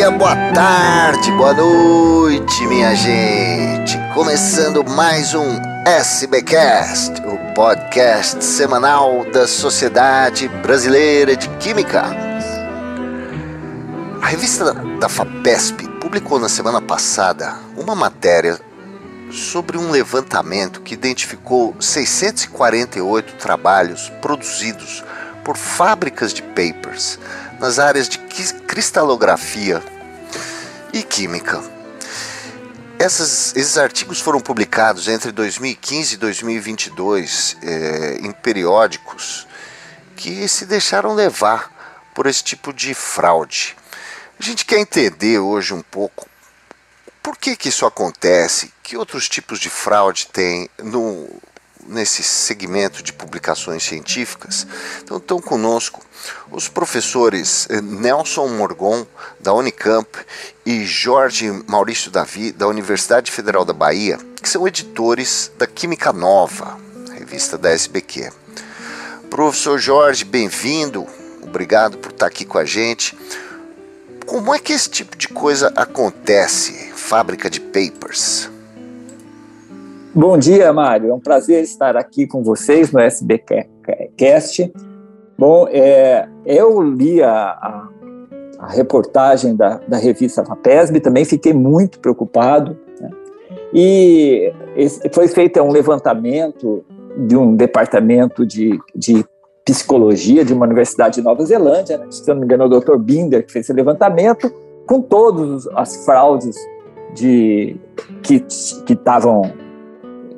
dia, 0.00 0.10
boa 0.10 0.34
tarde, 0.54 1.30
boa 1.32 1.52
noite, 1.52 2.66
minha 2.66 2.94
gente. 2.94 3.98
Começando 4.14 4.82
mais 4.82 5.34
um 5.34 5.60
SBcast, 5.84 7.20
o 7.26 7.52
podcast 7.52 8.42
semanal 8.42 9.26
da 9.30 9.46
Sociedade 9.46 10.48
Brasileira 10.48 11.36
de 11.36 11.46
Química. 11.58 12.06
A 14.22 14.26
revista 14.26 14.72
da 14.72 15.06
FAPESP 15.06 15.86
publicou 16.00 16.40
na 16.40 16.48
semana 16.48 16.80
passada 16.80 17.56
uma 17.76 17.94
matéria 17.94 18.58
sobre 19.30 19.76
um 19.76 19.90
levantamento 19.90 20.80
que 20.80 20.94
identificou 20.94 21.76
648 21.78 23.34
trabalhos 23.34 24.08
produzidos 24.22 25.04
por 25.44 25.58
fábricas 25.58 26.32
de 26.32 26.42
papers 26.42 27.18
nas 27.60 27.78
áreas 27.78 28.08
de 28.08 28.18
cristalografia 28.18 29.82
e 30.94 31.02
química. 31.02 31.62
Essas, 32.98 33.54
esses 33.54 33.76
artigos 33.76 34.18
foram 34.18 34.40
publicados 34.40 35.08
entre 35.08 35.30
2015 35.30 36.14
e 36.14 36.16
2022 36.16 37.56
eh, 37.62 38.18
em 38.22 38.32
periódicos 38.32 39.46
que 40.16 40.48
se 40.48 40.66
deixaram 40.66 41.14
levar 41.14 42.10
por 42.14 42.26
esse 42.26 42.42
tipo 42.42 42.72
de 42.72 42.94
fraude. 42.94 43.76
A 44.38 44.42
gente 44.42 44.64
quer 44.64 44.78
entender 44.78 45.38
hoje 45.38 45.74
um 45.74 45.82
pouco 45.82 46.26
por 47.22 47.36
que, 47.36 47.56
que 47.56 47.68
isso 47.68 47.84
acontece, 47.84 48.72
que 48.82 48.96
outros 48.96 49.28
tipos 49.28 49.60
de 49.60 49.68
fraude 49.68 50.26
tem 50.28 50.68
no, 50.82 51.28
nesse 51.90 52.22
segmento 52.22 53.02
de 53.02 53.12
publicações 53.12 53.82
científicas. 53.82 54.66
Então 55.02 55.16
estão 55.16 55.40
conosco 55.40 56.00
os 56.50 56.68
professores 56.68 57.66
eh, 57.68 57.80
Nelson 57.80 58.48
Morgon, 58.48 59.06
da 59.40 59.52
Unicamp, 59.52 60.08
e 60.64 60.84
Jorge 60.84 61.50
Maurício 61.66 62.10
Davi, 62.10 62.52
da 62.52 62.68
Universidade 62.68 63.32
Federal 63.32 63.64
da 63.64 63.72
Bahia, 63.72 64.18
que 64.40 64.48
são 64.48 64.66
editores 64.68 65.50
da 65.58 65.66
Química 65.66 66.12
Nova, 66.12 66.78
revista 67.12 67.58
da 67.58 67.70
SBQ. 67.70 68.30
Professor 69.28 69.78
Jorge, 69.78 70.24
bem-vindo, 70.24 71.06
obrigado 71.42 71.98
por 71.98 72.12
estar 72.12 72.26
aqui 72.26 72.44
com 72.44 72.58
a 72.58 72.64
gente. 72.64 73.16
Como 74.26 74.54
é 74.54 74.58
que 74.58 74.72
esse 74.72 74.88
tipo 74.88 75.16
de 75.16 75.28
coisa 75.28 75.72
acontece, 75.74 76.92
fábrica 76.94 77.50
de 77.50 77.60
papers? 77.60 78.48
Bom 80.12 80.36
dia, 80.36 80.72
Mário. 80.72 81.10
É 81.10 81.14
um 81.14 81.20
prazer 81.20 81.62
estar 81.62 81.96
aqui 81.96 82.26
com 82.26 82.42
vocês 82.42 82.90
no 82.90 82.98
SBcast. 82.98 84.72
Bom, 85.38 85.68
é, 85.70 86.28
eu 86.44 86.82
li 86.82 87.22
a, 87.22 87.32
a, 87.32 87.88
a 88.58 88.66
reportagem 88.72 89.54
da, 89.54 89.80
da, 89.86 89.96
revista 89.98 90.44
FAPESB, 90.44 90.98
também 90.98 91.24
fiquei 91.24 91.52
muito 91.52 92.00
preocupado. 92.00 92.76
Né? 93.00 93.10
E 93.72 94.52
foi 95.12 95.28
feito 95.28 95.62
um 95.62 95.70
levantamento 95.70 96.84
de 97.28 97.36
um 97.36 97.54
departamento 97.54 98.44
de, 98.44 98.80
de 98.96 99.24
psicologia 99.64 100.44
de 100.44 100.52
uma 100.52 100.66
universidade 100.66 101.16
de 101.16 101.22
Nova 101.22 101.44
Zelândia, 101.46 101.98
né? 101.98 102.06
se 102.10 102.26
não 102.26 102.34
me 102.34 102.44
engano, 102.46 102.64
o 102.64 102.80
Dr. 102.80 102.96
Binder, 102.96 103.46
que 103.46 103.52
fez 103.52 103.66
esse 103.66 103.72
levantamento, 103.72 104.52
com 104.88 105.00
todas 105.00 105.68
as 105.68 106.04
fraudes 106.04 106.56
de, 107.14 107.76
que 108.24 108.44
estavam 108.92 109.69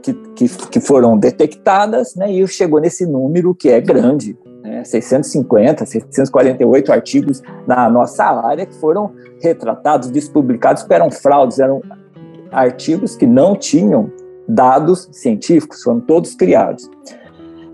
que, 0.02 0.12
que, 0.34 0.48
que 0.48 0.80
foram 0.80 1.16
detectadas, 1.16 2.14
né, 2.14 2.30
e 2.30 2.46
chegou 2.46 2.80
nesse 2.80 3.06
número 3.06 3.54
que 3.54 3.68
é 3.68 3.80
grande, 3.80 4.36
né, 4.62 4.84
650, 4.84 5.86
648 5.86 6.92
artigos 6.92 7.42
na 7.66 7.88
nossa 7.88 8.24
área 8.24 8.66
que 8.66 8.74
foram 8.74 9.12
retratados, 9.40 10.10
despublicados, 10.10 10.82
que 10.82 10.92
eram 10.92 11.10
fraudes, 11.10 11.58
eram 11.58 11.80
artigos 12.50 13.16
que 13.16 13.26
não 13.26 13.56
tinham 13.56 14.10
dados 14.48 15.08
científicos, 15.12 15.82
foram 15.82 16.00
todos 16.00 16.34
criados. 16.34 16.90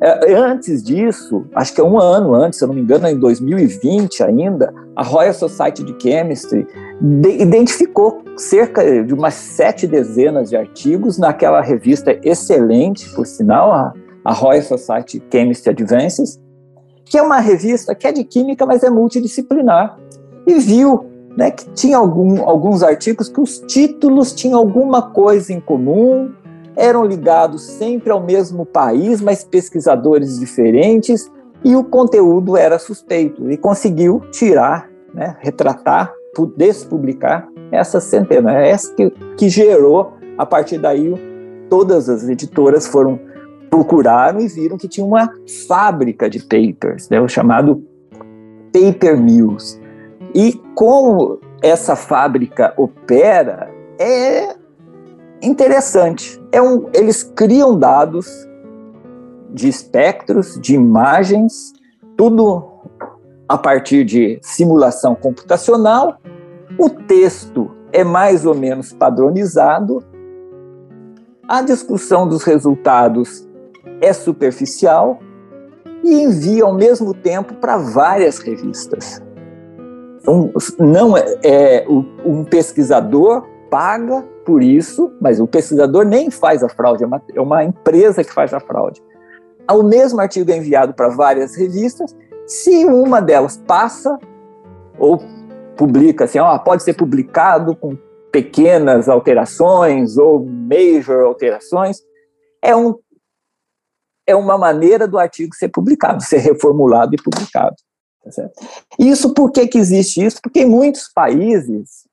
É, 0.01 0.33
antes 0.35 0.83
disso, 0.83 1.45
acho 1.55 1.75
que 1.75 1.81
é 1.81 1.85
um 1.85 1.99
ano 1.99 2.33
antes, 2.33 2.59
se 2.59 2.65
eu 2.65 2.69
não 2.69 2.75
me 2.75 2.81
engano, 2.81 3.09
em 3.09 3.19
2020 3.19 4.23
ainda, 4.23 4.73
a 4.95 5.03
Royal 5.03 5.35
Society 5.35 5.83
of 5.83 5.97
Chemistry 6.01 6.67
identificou 7.25 8.23
cerca 8.37 9.03
de 9.03 9.13
umas 9.13 9.35
sete 9.35 9.87
dezenas 9.87 10.51
de 10.51 10.57
artigos 10.57 11.19
naquela 11.19 11.61
revista 11.61 12.17
excelente, 12.23 13.09
por 13.11 13.27
sinal, 13.27 13.73
a, 13.73 13.93
a 14.25 14.33
Royal 14.33 14.63
Society 14.63 15.23
Chemistry 15.33 15.71
Advances, 15.71 16.41
que 17.05 17.19
é 17.19 17.23
uma 17.23 17.41
revista 17.41 17.95
que 17.95 18.07
é 18.07 18.13
de 18.13 18.23
química, 18.23 18.65
mas 18.65 18.85
é 18.85 18.91
multidisciplinar, 18.91 19.99
e 20.47 20.59
viu 20.61 21.07
né, 21.37 21.51
que 21.51 21.69
tinha 21.71 21.97
algum, 21.97 22.43
alguns 22.49 22.83
artigos 22.83 23.29
que 23.29 23.41
os 23.41 23.59
títulos 23.61 24.33
tinham 24.33 24.59
alguma 24.59 25.03
coisa 25.11 25.53
em 25.53 25.61
comum, 25.61 26.33
eram 26.79 27.05
ligados 27.05 27.63
sempre 27.63 28.13
ao 28.13 28.23
mesmo 28.23 28.65
país, 28.65 29.21
mas 29.21 29.43
pesquisadores 29.43 30.39
diferentes, 30.39 31.29
e 31.65 31.75
o 31.75 31.83
conteúdo 31.83 32.57
era 32.57 32.79
suspeito. 32.79 33.51
E 33.51 33.57
conseguiu 33.57 34.21
tirar, 34.31 34.89
né, 35.13 35.37
retratar, 35.41 36.15
despublicar 36.57 37.49
essa 37.73 38.01
centena. 38.01 38.57
É 38.57 38.71
essa 38.71 38.95
que, 38.95 39.11
que 39.37 39.49
gerou, 39.49 40.13
a 40.39 40.47
partir 40.47 40.79
daí, 40.79 41.13
todas 41.69 42.09
as 42.09 42.29
editoras 42.29 42.87
foram 42.87 43.19
procuraram 43.69 44.41
e 44.41 44.49
viram 44.49 44.79
que 44.79 44.89
tinha 44.89 45.05
uma 45.05 45.31
fábrica 45.67 46.31
de 46.31 46.39
papers, 46.39 47.11
né, 47.11 47.21
o 47.21 47.29
chamado 47.29 47.85
Paper 48.73 49.21
Mills. 49.21 49.79
E 50.35 50.55
como 50.75 51.39
essa 51.61 51.95
fábrica 51.95 52.73
opera, 52.79 53.69
é 53.99 54.55
interessante. 55.43 56.41
É 56.53 56.61
um, 56.61 56.89
eles 56.93 57.23
criam 57.23 57.79
dados 57.79 58.27
de 59.51 59.69
espectros, 59.69 60.59
de 60.61 60.75
imagens, 60.75 61.73
tudo 62.17 62.65
a 63.49 63.57
partir 63.57 64.05
de 64.05 64.39
simulação 64.43 65.15
computacional. 65.15 66.19
O 66.79 66.91
texto 66.91 67.71
é 67.93 68.05
mais 68.05 68.45
ou 68.45 68.55
menos 68.55 68.93
padronizado. 68.93 70.05
A 71.49 71.63
discussão 71.63 72.29
dos 72.29 72.43
resultados 72.43 73.49
é 74.03 74.13
superficial 74.13 75.19
e 76.05 76.23
envia 76.23 76.65
ao 76.65 76.75
mesmo 76.75 77.15
tempo 77.15 77.55
para 77.55 77.79
várias 77.79 78.39
revistas. 78.39 79.23
Um, 80.27 80.53
não 80.79 81.17
é, 81.17 81.25
é 81.43 81.87
um 82.25 82.45
pesquisador 82.45 83.47
paga 83.71 84.23
por 84.45 84.63
isso, 84.63 85.13
mas 85.21 85.41
o 85.41 85.47
pesquisador 85.47 86.05
nem 86.05 86.31
faz 86.31 86.63
a 86.63 86.69
fraude, 86.69 87.05
é 87.05 87.07
uma, 87.07 87.23
é 87.35 87.41
uma 87.41 87.65
empresa 87.65 88.25
que 88.25 88.33
faz 88.33 88.53
a 88.55 88.61
fraude. 88.61 89.03
O 89.71 89.83
mesmo 89.83 90.21
artigo 90.21 90.51
é 90.51 90.57
enviado 90.57 90.95
para 90.95 91.09
várias 91.09 91.55
revistas, 91.55 92.17
se 92.47 92.85
uma 92.87 93.21
delas 93.21 93.59
passa 93.67 94.19
ou 94.99 95.21
publica 95.77 96.25
assim, 96.25 96.39
ó, 96.39 96.59
pode 96.59 96.83
ser 96.83 96.95
publicado 96.95 97.77
com 97.77 97.97
pequenas 98.33 99.09
alterações 99.09 100.17
ou 100.17 100.45
major 100.45 101.25
alterações, 101.25 101.99
é, 102.63 102.75
um, 102.75 102.95
é 104.27 104.35
uma 104.35 104.57
maneira 104.57 105.07
do 105.07 105.19
artigo 105.19 105.55
ser 105.55 105.69
publicado, 105.69 106.23
ser 106.25 106.39
reformulado 106.39 107.15
e 107.15 107.23
publicado. 107.23 107.77
Tá 108.25 108.51
isso 108.99 109.33
por 109.33 109.53
que, 109.53 109.67
que 109.67 109.79
existe 109.79 110.25
isso? 110.25 110.41
Porque 110.43 110.61
em 110.61 110.69
muitos 110.69 111.09
países 111.13 112.08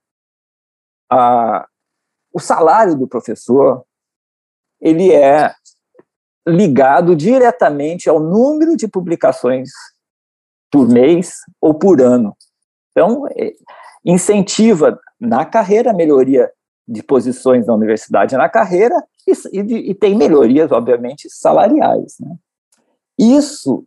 a, 1.09 1.67
o 2.33 2.39
salário 2.39 2.95
do 2.95 3.07
professor 3.07 3.85
ele 4.81 5.11
é 5.11 5.53
ligado 6.47 7.16
diretamente 7.16 8.09
ao 8.09 8.19
número 8.19 8.75
de 8.75 8.87
publicações 8.87 9.69
por 10.72 10.87
mês 10.87 11.37
ou 11.59 11.73
por 11.73 12.02
ano. 12.02 12.35
Então, 12.91 13.25
é, 13.29 13.53
incentiva 14.03 14.99
na 15.19 15.46
carreira 15.46 15.91
a 15.91 15.93
melhoria 15.93 16.52
de 16.87 17.02
posições 17.02 17.66
na 17.66 17.73
universidade 17.73 18.37
na 18.37 18.47
carreira 18.47 18.96
e, 19.28 19.31
e, 19.58 19.91
e 19.91 19.96
tem 19.96 20.16
melhorias, 20.16 20.72
obviamente, 20.72 21.29
salariais. 21.29 22.17
Né? 22.19 22.35
Isso, 23.17 23.84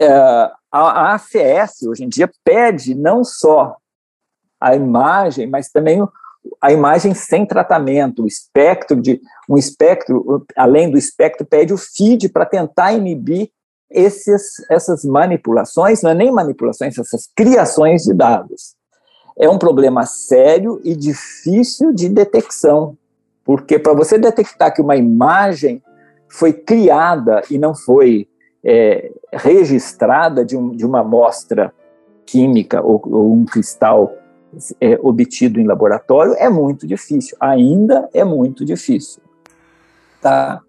é, 0.00 0.08
a, 0.08 0.52
a 0.72 1.14
ACS, 1.14 1.82
hoje 1.82 2.04
em 2.04 2.08
dia, 2.08 2.28
pede 2.42 2.94
não 2.94 3.22
só 3.22 3.76
a 4.60 4.74
imagem, 4.74 5.46
mas 5.46 5.70
também 5.70 6.02
o, 6.02 6.10
a 6.60 6.72
imagem 6.72 7.14
sem 7.14 7.46
tratamento, 7.46 8.22
o 8.22 8.26
espectro 8.26 9.00
de 9.00 9.20
um 9.48 9.56
espectro, 9.56 10.44
além 10.56 10.90
do 10.90 10.98
espectro, 10.98 11.46
pede 11.46 11.72
o 11.72 11.78
feed 11.78 12.28
para 12.28 12.46
tentar 12.46 12.92
inibir 12.92 13.50
esses, 13.90 14.64
essas 14.70 15.04
manipulações, 15.04 16.02
não 16.02 16.10
é 16.10 16.14
nem 16.14 16.32
manipulações, 16.32 16.98
essas 16.98 17.28
criações 17.34 18.02
de 18.02 18.12
dados. 18.12 18.74
É 19.38 19.48
um 19.48 19.58
problema 19.58 20.04
sério 20.06 20.80
e 20.82 20.94
difícil 20.96 21.92
de 21.92 22.08
detecção, 22.08 22.96
porque 23.44 23.78
para 23.78 23.92
você 23.92 24.18
detectar 24.18 24.74
que 24.74 24.82
uma 24.82 24.96
imagem 24.96 25.82
foi 26.28 26.52
criada 26.52 27.42
e 27.50 27.58
não 27.58 27.74
foi 27.74 28.28
é, 28.64 29.12
registrada 29.32 30.44
de, 30.44 30.56
um, 30.56 30.70
de 30.70 30.84
uma 30.84 31.00
amostra 31.00 31.72
química 32.24 32.82
ou, 32.82 33.00
ou 33.04 33.32
um 33.32 33.44
cristal 33.44 34.12
é, 34.80 34.98
obtido 35.02 35.60
em 35.60 35.66
laboratório 35.66 36.34
é 36.34 36.48
muito 36.48 36.86
difícil, 36.86 37.36
ainda 37.40 38.08
é 38.12 38.24
muito 38.24 38.64
difícil. 38.64 39.22
Tá? 40.20 40.62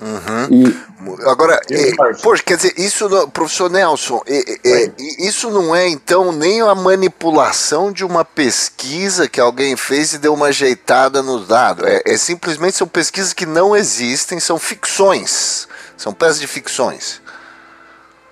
Uhum. 0.00 0.48
E, 0.50 0.94
Agora, 1.26 1.60
é, 1.70 1.92
poxa, 2.22 2.42
quer 2.42 2.56
dizer, 2.56 2.74
isso, 2.78 3.08
professor 3.28 3.70
Nelson, 3.70 4.22
é, 4.26 4.38
é, 4.66 4.92
isso 5.18 5.50
não 5.50 5.74
é 5.74 5.88
então 5.88 6.32
nem 6.32 6.62
a 6.62 6.74
manipulação 6.74 7.92
de 7.92 8.04
uma 8.04 8.24
pesquisa 8.24 9.28
que 9.28 9.40
alguém 9.40 9.76
fez 9.76 10.14
e 10.14 10.18
deu 10.18 10.34
uma 10.34 10.46
ajeitada 10.46 11.22
no 11.22 11.40
dado. 11.40 11.86
É, 11.86 12.02
é 12.06 12.16
simplesmente 12.16 12.76
são 12.76 12.88
pesquisas 12.88 13.32
que 13.32 13.46
não 13.46 13.76
existem, 13.76 14.40
são 14.40 14.58
ficções, 14.58 15.68
são 15.96 16.12
peças 16.12 16.40
de 16.40 16.46
ficções. 16.46 17.20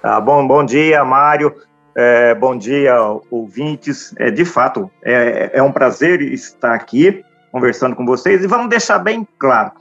Tá 0.01 0.21
bom, 0.21 0.47
bom 0.47 0.65
dia, 0.65 1.05
Mário. 1.05 1.55
É, 1.95 2.35
bom 2.35 2.57
dia, 2.57 2.95
ouvintes. 3.31 4.15
É, 4.19 4.31
de 4.31 4.45
fato, 4.45 4.91
é, 5.03 5.51
é 5.55 5.63
um 5.63 5.73
prazer 5.73 6.23
estar 6.23 6.75
aqui 6.75 7.25
conversando 7.51 7.95
com 7.95 8.07
vocês 8.07 8.43
e 8.43 8.47
vamos 8.47 8.69
deixar 8.69 8.99
bem 8.99 9.27
claro 9.39 9.73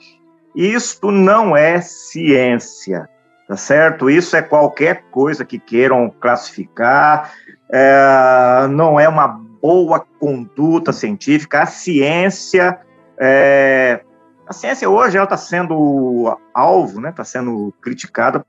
isto 0.56 1.12
não 1.12 1.56
é 1.56 1.80
ciência, 1.82 3.10
tá 3.48 3.56
certo? 3.56 4.10
Isso 4.10 4.36
é 4.36 4.42
qualquer 4.42 5.04
coisa 5.12 5.46
que 5.46 5.60
queiram 5.60 6.14
classificar, 6.20 7.34
é, 7.72 8.68
não 8.70 9.00
é 9.00 9.08
uma 9.08 9.28
boa 9.28 10.00
conduta 10.20 10.92
científica. 10.92 11.62
A 11.62 11.66
ciência, 11.66 12.80
é, 13.18 14.02
a 14.46 14.54
ciência 14.54 14.90
hoje 14.90 15.18
ela 15.18 15.26
está 15.26 15.38
sendo 15.38 16.38
alvo, 16.54 17.00
né? 17.00 17.10
Está 17.10 17.24
sendo 17.24 17.74
criticada 17.82 18.46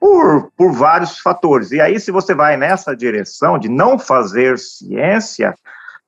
por, 0.00 0.50
por 0.56 0.72
vários 0.72 1.18
fatores. 1.18 1.70
E 1.70 1.80
aí, 1.80 2.00
se 2.00 2.10
você 2.10 2.34
vai 2.34 2.56
nessa 2.56 2.96
direção 2.96 3.58
de 3.58 3.68
não 3.68 3.98
fazer 3.98 4.58
ciência, 4.58 5.54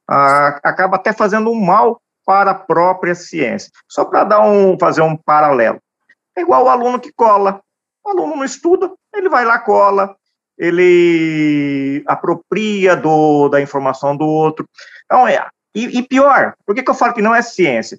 ah, 0.09 0.59
acaba 0.65 0.97
até 0.97 1.13
fazendo 1.13 1.51
um 1.51 1.61
mal 1.61 2.01
para 2.25 2.53
a 2.53 2.55
própria 2.55 3.15
ciência. 3.15 3.71
Só 3.87 4.05
para 4.07 4.25
dar 4.25 4.41
um, 4.41 4.79
fazer 4.79 5.03
um 5.03 5.15
paralelo. 5.15 5.79
É 6.35 6.41
igual 6.41 6.65
o 6.65 6.69
aluno 6.71 6.99
que 6.99 7.13
cola. 7.13 7.61
O 8.03 8.11
aluno 8.11 8.37
não 8.37 8.45
estuda, 8.45 8.91
ele 9.15 9.29
vai 9.29 9.45
lá, 9.45 9.59
cola, 9.59 10.17
ele 10.59 12.03
apropria 12.07 12.97
do, 12.97 13.49
da 13.49 13.61
informação 13.61 14.17
do 14.17 14.27
outro. 14.27 14.67
Então, 15.05 15.29
é, 15.29 15.47
e, 15.75 15.99
e 15.99 16.03
pior, 16.03 16.55
por 16.65 16.75
que, 16.75 16.83
que 16.83 16.91
eu 16.91 16.95
falo 16.95 17.15
que 17.15 17.23
não 17.23 17.35
é 17.35 17.43
ciência? 17.43 17.99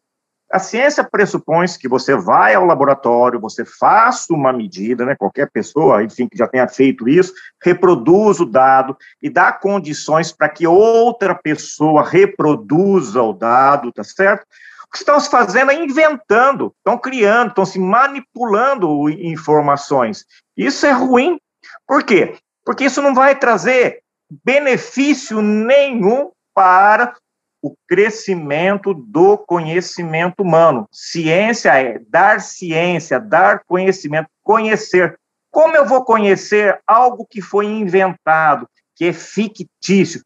A 0.54 0.60
ciência 0.60 1.04
pressupõe 1.04 1.66
que 1.80 1.88
você 1.88 2.16
vai 2.16 2.54
ao 2.54 2.64
laboratório, 2.64 3.40
você 3.40 3.66
faça 3.66 4.32
uma 4.32 4.54
medida, 4.54 5.04
né, 5.04 5.16
qualquer 5.16 5.50
pessoa, 5.50 6.04
enfim, 6.04 6.28
que 6.30 6.38
já 6.38 6.48
tenha 6.48 6.68
feito 6.68 7.10
isso, 7.10 7.34
reproduz 7.60 8.40
o 8.40 8.46
dado 8.46 8.96
e 9.20 9.32
dá 9.32 9.52
condições 9.52 10.32
para 10.32 10.48
que 10.48 10.68
outra 10.68 11.34
pessoa 11.34 12.08
reproduza 12.08 13.20
o 13.20 13.34
dado, 13.34 13.92
tá 13.92 14.04
certo? 14.04 14.44
O 14.86 14.92
que 14.92 15.00
estão 15.00 15.20
se 15.20 15.28
fazendo 15.28 15.72
é 15.72 15.84
inventando, 15.84 16.72
estão 16.78 17.00
criando, 17.00 17.50
estão 17.50 17.66
se 17.66 17.80
manipulando 17.80 19.10
informações. 19.10 20.24
Isso 20.56 20.86
é 20.86 20.92
ruim. 20.92 21.40
Por 21.88 22.04
quê? 22.04 22.36
Porque 22.64 22.86
isso 22.86 23.02
não 23.02 23.16
vai 23.16 23.36
trazer 23.36 24.04
benefício 24.46 25.42
nenhum 25.42 26.30
para 26.54 27.16
o 27.64 27.74
crescimento 27.88 28.94
do 28.94 29.38
conhecimento 29.38 30.44
humano. 30.44 30.86
Ciência 30.92 31.70
é 31.82 31.98
dar 32.10 32.42
ciência, 32.42 33.22
dar 33.22 33.64
conhecimento, 33.66 34.28
conhecer. 34.44 35.18
Como 35.50 35.74
eu 35.74 35.86
vou 35.86 36.04
conhecer 36.04 36.78
algo 36.86 37.26
que 37.26 37.42
foi 37.42 37.66
inventado, 37.68 38.68
que 38.96 39.06
é 39.06 39.14
fictício? 39.14 40.22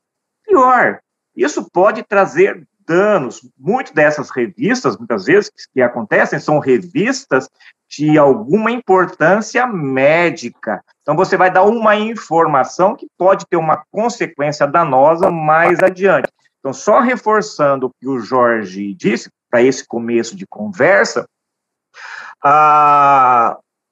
Pior, 0.47 0.99
isso 1.35 1.69
pode 1.71 2.01
trazer 2.01 2.67
danos. 2.87 3.41
Muitas 3.55 3.93
dessas 3.93 4.31
revistas, 4.31 4.97
muitas 4.97 5.25
vezes, 5.25 5.51
que 5.71 5.81
acontecem, 5.81 6.39
são 6.39 6.57
revistas 6.57 7.47
de 7.87 8.17
alguma 8.17 8.71
importância 8.71 9.67
médica. 9.67 10.83
Então, 11.01 11.15
você 11.15 11.37
vai 11.37 11.51
dar 11.51 11.63
uma 11.63 11.95
informação 11.95 12.95
que 12.95 13.07
pode 13.15 13.45
ter 13.45 13.57
uma 13.57 13.83
consequência 13.91 14.65
danosa 14.65 15.29
mais 15.29 15.79
adiante. 15.83 16.29
Então, 16.67 16.73
só 16.73 16.99
reforçando 16.99 17.87
o 17.87 17.91
que 17.97 18.05
o 18.09 18.19
Jorge 18.19 18.93
disse, 18.93 19.31
para 19.49 19.63
esse 19.63 19.87
começo 19.87 20.35
de 20.35 20.45
conversa, 20.45 21.25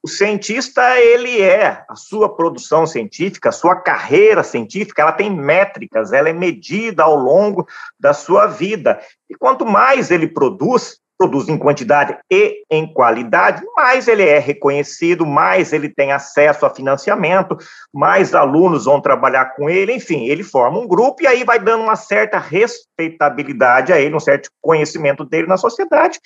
o 0.04 0.10
cientista, 0.10 1.00
ele 1.00 1.42
é, 1.42 1.86
a 1.88 1.95
sua 1.95 2.36
produção 2.36 2.86
científica, 2.86 3.48
a 3.48 3.54
sua 3.54 3.77
carreira 3.77 4.44
científica, 4.44 5.01
ela 5.01 5.13
tem 5.13 5.30
métricas, 5.30 6.12
ela 6.12 6.27
é 6.27 6.33
medida 6.33 7.04
ao 7.04 7.16
longo 7.16 7.66
da 7.98 8.13
sua 8.13 8.45
vida. 8.45 9.00
E 9.30 9.36
quanto 9.36 9.66
mais 9.66 10.12
ele 10.12 10.28
produz, 10.28 11.00
produz 11.17 11.47
em 11.47 11.57
quantidade 11.57 12.17
e 12.29 12.63
em 12.69 12.91
qualidade, 12.91 13.63
mais 13.75 14.07
ele 14.07 14.23
é 14.23 14.38
reconhecido, 14.39 15.25
mais 15.25 15.71
ele 15.71 15.89
tem 15.89 16.12
acesso 16.12 16.65
a 16.65 16.69
financiamento, 16.69 17.57
mais 17.94 18.35
alunos 18.35 18.85
vão 18.85 19.00
trabalhar 19.00 19.56
com 19.56 19.69
ele, 19.69 19.94
enfim, 19.94 20.25
ele 20.25 20.44
forma 20.44 20.79
um 20.79 20.88
grupo 20.88 21.23
e 21.23 21.27
aí 21.27 21.44
vai 21.44 21.59
dando 21.59 21.83
uma 21.83 21.95
certa 21.95 22.38
respeitabilidade 22.38 23.94
a 23.94 24.00
ele, 24.00 24.15
um 24.15 24.19
certo 24.19 24.50
conhecimento 24.62 25.23
dele 25.23 25.47
na 25.47 25.57
sociedade. 25.57 26.19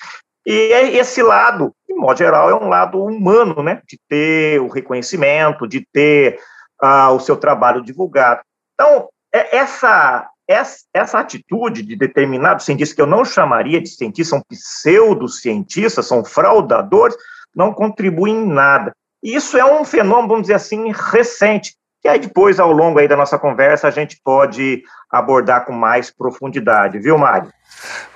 E 0.46 0.74
é 0.74 0.96
esse 0.98 1.22
lado, 1.22 1.74
de 1.88 1.94
modo 1.94 2.18
geral, 2.18 2.50
é 2.50 2.56
um 2.56 2.70
lado 2.70 3.04
humano, 3.04 3.62
né? 3.62 3.82
De 3.88 4.00
ter 4.08 4.60
o 4.60 4.68
reconhecimento, 4.68 5.68
de 5.68 5.86
ter 5.94 6.40
ah, 6.82 7.12
o 7.12 7.20
seu 7.20 7.38
trabalho 7.38 7.84
divulgado. 7.84 8.42
Então, 8.74 9.10
é 9.34 9.58
essa 9.58 10.28
essa, 10.50 10.78
essa 10.92 11.20
atitude 11.20 11.84
de 11.84 11.96
determinados 11.96 12.66
cientistas, 12.66 12.96
que 12.96 13.02
eu 13.02 13.06
não 13.06 13.24
chamaria 13.24 13.80
de 13.80 13.88
cientistas, 13.88 14.30
são 14.30 14.42
pseudocientistas, 14.50 16.08
são 16.08 16.26
fraudadores, 16.26 17.16
não 17.56 17.72
contribuem 17.72 18.36
em 18.36 18.48
nada. 18.48 18.92
E 19.22 19.36
isso 19.36 19.56
é 19.58 19.66
um 19.66 19.86
fenômeno, 19.86 20.28
vamos 20.28 20.44
dizer 20.44 20.56
assim, 20.56 20.92
recente, 20.92 21.76
que 22.02 22.08
aí 22.08 22.18
depois, 22.18 22.60
ao 22.60 22.72
longo 22.72 22.98
aí 22.98 23.08
da 23.08 23.16
nossa 23.16 23.38
conversa, 23.38 23.88
a 23.88 23.92
gente 23.92 24.20
pode 24.24 24.82
abordar 25.12 25.66
com 25.66 25.72
mais 25.72 26.10
profundidade, 26.10 26.98
viu, 26.98 27.18
Mário? 27.18 27.54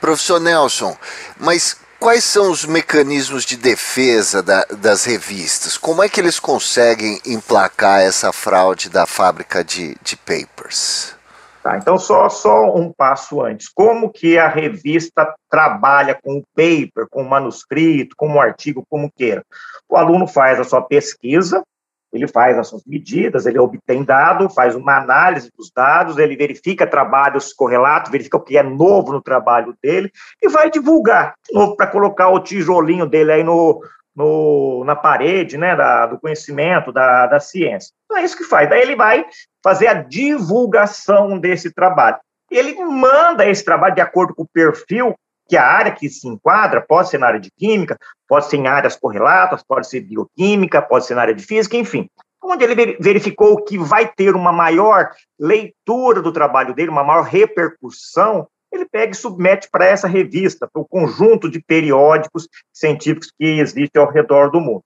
Professor 0.01 0.39
Nelson, 0.39 0.97
mas 1.38 1.77
quais 2.00 2.24
são 2.24 2.50
os 2.50 2.65
mecanismos 2.65 3.45
de 3.45 3.57
defesa 3.57 4.41
da, 4.41 4.65
das 4.71 5.06
revistas? 5.06 5.77
Como 5.77 6.01
é 6.01 6.09
que 6.09 6.19
eles 6.19 6.39
conseguem 6.39 7.21
emplacar 7.25 8.01
essa 8.01 8.34
fraude 8.34 8.89
da 8.89 9.05
fábrica 9.05 9.63
de, 9.63 9.96
de 10.01 10.15
papers? 10.15 11.15
Tá, 11.63 11.77
então, 11.77 11.98
só, 11.98 12.27
só 12.27 12.75
um 12.75 12.91
passo 12.91 13.41
antes. 13.41 13.70
Como 13.70 14.12
que 14.12 14.38
a 14.38 14.50
revista 14.50 15.34
trabalha 15.50 16.13
com 16.13 16.39
o 16.39 16.43
paper, 16.53 17.08
com 17.10 17.22
o 17.22 17.29
manuscrito, 17.29 18.17
com 18.17 18.34
o 18.34 18.39
artigo, 18.41 18.86
como 18.89 19.10
queira? 19.10 19.46
O 19.88 19.96
aluno 19.96 20.27
faz 20.27 20.60
a 20.60 20.65
sua 20.65 20.82
pesquisa, 20.82 21.63
ele 22.12 22.27
faz 22.27 22.58
as 22.58 22.67
suas 22.67 22.84
medidas, 22.86 23.46
ele 23.46 23.58
obtém 23.58 24.03
dado, 24.03 24.50
faz 24.50 24.75
uma 24.75 24.98
análise 24.98 25.50
dos 25.58 25.72
dados, 25.74 26.17
ele 26.17 26.36
verifica 26.36 26.86
trabalhos 26.86 27.53
correlatos, 27.53 28.12
verifica 28.12 28.36
o 28.36 28.41
que 28.41 28.58
é 28.58 28.62
novo 28.62 29.13
no 29.13 29.22
trabalho 29.22 29.74
dele 29.82 30.12
e 30.41 30.50
vai 30.50 30.70
divulgar, 30.70 31.34
de 31.48 31.58
novo, 31.58 31.77
para 31.77 31.88
colocar 31.88 32.27
o 32.27 32.41
tijolinho 32.41 33.05
dele 33.05 33.32
aí 33.32 33.43
no, 33.43 33.82
no, 34.15 34.84
na 34.86 34.96
parede 34.96 35.58
né, 35.58 35.75
da, 35.75 36.05
do 36.05 36.20
conhecimento, 36.20 36.91
da, 36.91 37.27
da 37.27 37.39
ciência. 37.39 37.91
Então 38.05 38.17
é 38.17 38.24
isso 38.24 38.38
que 38.38 38.43
faz. 38.43 38.70
Daí 38.70 38.82
ele 38.82 38.96
vai 38.96 39.25
fazer 39.63 39.88
a 39.88 39.93
divulgação 39.93 41.39
desse 41.39 41.74
trabalho. 41.74 42.17
Ele 42.51 42.75
manda 42.84 43.48
esse 43.48 43.63
trabalho 43.63 43.96
de 43.96 44.01
acordo 44.01 44.36
com 44.36 44.43
o 44.43 44.48
perfil 44.48 45.15
que 45.48 45.58
a 45.58 45.65
área 45.65 45.91
que 45.91 46.10
se 46.10 46.27
enquadra, 46.27 46.82
pode 46.82 47.10
ser 47.10 47.17
na 47.17 47.27
área 47.27 47.39
de 47.39 47.51
química, 47.51 47.98
pode 48.27 48.48
ser 48.48 48.58
em 48.58 48.67
áreas 48.67 48.96
correlatas, 48.96 49.63
pode 49.63 49.88
ser 49.88 50.01
bioquímica, 50.01 50.82
pode 50.82 51.05
ser 51.05 51.15
na 51.15 51.22
área 51.22 51.34
de 51.34 51.43
física, 51.43 51.75
enfim. 51.75 52.10
Onde 52.41 52.63
ele 52.63 52.98
verificou 53.00 53.63
que 53.63 53.77
vai 53.77 54.08
ter 54.08 54.36
uma 54.36 54.51
maior 54.51 55.12
leitura 55.39 56.22
do 56.22 56.32
trabalho 56.32 56.74
dele, 56.74 56.89
uma 56.89 57.03
maior 57.03 57.24
repercussão, 57.24 58.48
ele 58.74 58.86
pega 58.86 59.12
e 59.12 59.15
submete 59.15 59.70
para 59.70 59.86
essa 59.86 60.08
revista, 60.08 60.68
para 60.72 60.82
o 60.82 60.88
conjunto 60.88 61.50
de 61.50 61.62
periódicos 61.62 62.48
científicos 62.72 63.32
que 63.32 63.60
existem 63.60 64.01
ao 64.01 64.12
redor 64.12 64.50
do 64.50 64.60
mundo. 64.60 64.84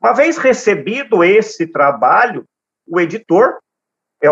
Uma 0.00 0.12
vez 0.12 0.36
recebido 0.36 1.24
esse 1.24 1.66
trabalho, 1.66 2.44
o 2.86 3.00
editor, 3.00 3.58
é, 4.22 4.28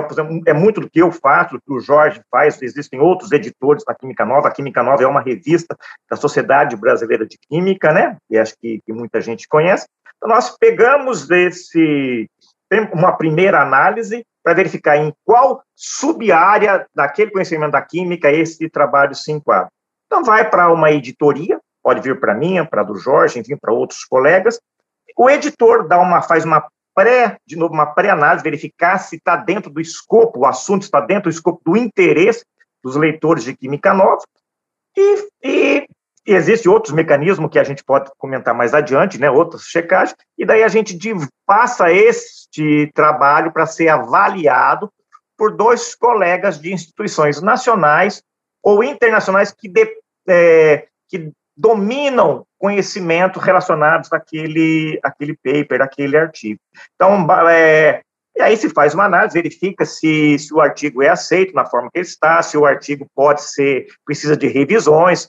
é, 0.46 0.54
muito 0.54 0.80
do 0.80 0.90
que 0.90 1.00
eu 1.00 1.10
faço, 1.10 1.54
do 1.54 1.60
que 1.60 1.72
o 1.72 1.80
Jorge 1.80 2.22
faz, 2.30 2.60
existem 2.62 3.00
outros 3.00 3.32
editores 3.32 3.84
da 3.84 3.94
Química 3.94 4.24
Nova, 4.24 4.48
a 4.48 4.50
Química 4.50 4.82
Nova 4.82 5.02
é 5.02 5.06
uma 5.06 5.20
revista 5.20 5.76
da 6.08 6.16
Sociedade 6.16 6.76
Brasileira 6.76 7.26
de 7.26 7.38
Química, 7.48 7.92
né, 7.92 8.16
e 8.30 8.38
acho 8.38 8.54
que, 8.60 8.80
que 8.84 8.92
muita 8.92 9.20
gente 9.20 9.48
conhece. 9.48 9.86
Então, 10.16 10.28
nós 10.28 10.56
pegamos 10.56 11.30
esse, 11.30 12.28
uma 12.92 13.12
primeira 13.12 13.60
análise 13.60 14.24
para 14.44 14.52
verificar 14.52 14.98
em 14.98 15.12
qual 15.24 15.64
sub-área 15.74 16.86
daquele 16.94 17.30
conhecimento 17.30 17.72
da 17.72 17.80
química 17.80 18.30
esse 18.30 18.68
trabalho 18.68 19.14
se 19.14 19.32
enquadra. 19.32 19.70
Então, 20.06 20.22
vai 20.22 20.48
para 20.48 20.70
uma 20.70 20.92
editoria, 20.92 21.58
pode 21.82 22.02
vir 22.02 22.20
para 22.20 22.34
mim, 22.34 22.62
para 22.66 22.82
do 22.82 22.94
Jorge, 22.94 23.40
enfim, 23.40 23.56
para 23.56 23.72
outros 23.72 24.04
colegas. 24.04 24.60
O 25.16 25.30
editor 25.30 25.88
dá 25.88 25.98
uma, 25.98 26.20
faz 26.20 26.44
uma 26.44 26.68
pré, 26.94 27.38
de 27.46 27.56
novo, 27.56 27.72
uma 27.72 27.86
pré-análise, 27.86 28.44
verificar 28.44 28.98
se 28.98 29.16
está 29.16 29.34
dentro 29.34 29.70
do 29.70 29.80
escopo, 29.80 30.40
o 30.40 30.46
assunto 30.46 30.82
está 30.82 31.00
dentro 31.00 31.24
do 31.24 31.34
escopo 31.34 31.60
do 31.64 31.76
interesse 31.76 32.44
dos 32.82 32.96
leitores 32.96 33.44
de 33.44 33.56
química 33.56 33.94
nova, 33.94 34.22
e, 34.96 35.28
e, 35.42 35.88
existe 36.26 36.68
outros 36.68 36.94
mecanismos 36.94 37.50
que 37.50 37.58
a 37.58 37.64
gente 37.64 37.84
pode 37.84 38.10
comentar 38.16 38.54
mais 38.54 38.72
adiante, 38.72 39.18
né, 39.18 39.30
outras 39.30 39.62
checagens, 39.62 40.16
e 40.38 40.46
daí 40.46 40.62
a 40.62 40.68
gente 40.68 40.98
passa 41.46 41.92
este 41.92 42.90
trabalho 42.94 43.52
para 43.52 43.66
ser 43.66 43.88
avaliado 43.88 44.90
por 45.36 45.54
dois 45.54 45.94
colegas 45.94 46.58
de 46.58 46.72
instituições 46.72 47.42
nacionais 47.42 48.22
ou 48.62 48.82
internacionais 48.82 49.52
que, 49.52 49.68
de, 49.68 49.86
é, 50.28 50.86
que 51.08 51.30
dominam 51.56 52.46
conhecimento 52.58 53.38
relacionados 53.38 54.12
àquele, 54.12 54.98
àquele 55.02 55.36
paper, 55.36 55.82
àquele 55.82 56.16
artigo. 56.16 56.58
Então, 56.94 57.26
é, 57.48 58.00
e 58.36 58.42
aí 58.42 58.56
se 58.56 58.70
faz 58.70 58.94
uma 58.94 59.04
análise, 59.04 59.34
verifica 59.34 59.84
se, 59.84 60.38
se 60.38 60.52
o 60.52 60.60
artigo 60.60 61.02
é 61.02 61.08
aceito 61.08 61.54
na 61.54 61.66
forma 61.66 61.90
que 61.92 61.98
ele 61.98 62.06
está, 62.06 62.42
se 62.42 62.56
o 62.56 62.64
artigo 62.64 63.06
pode 63.14 63.42
ser, 63.42 63.86
precisa 64.04 64.36
de 64.36 64.48
revisões, 64.48 65.28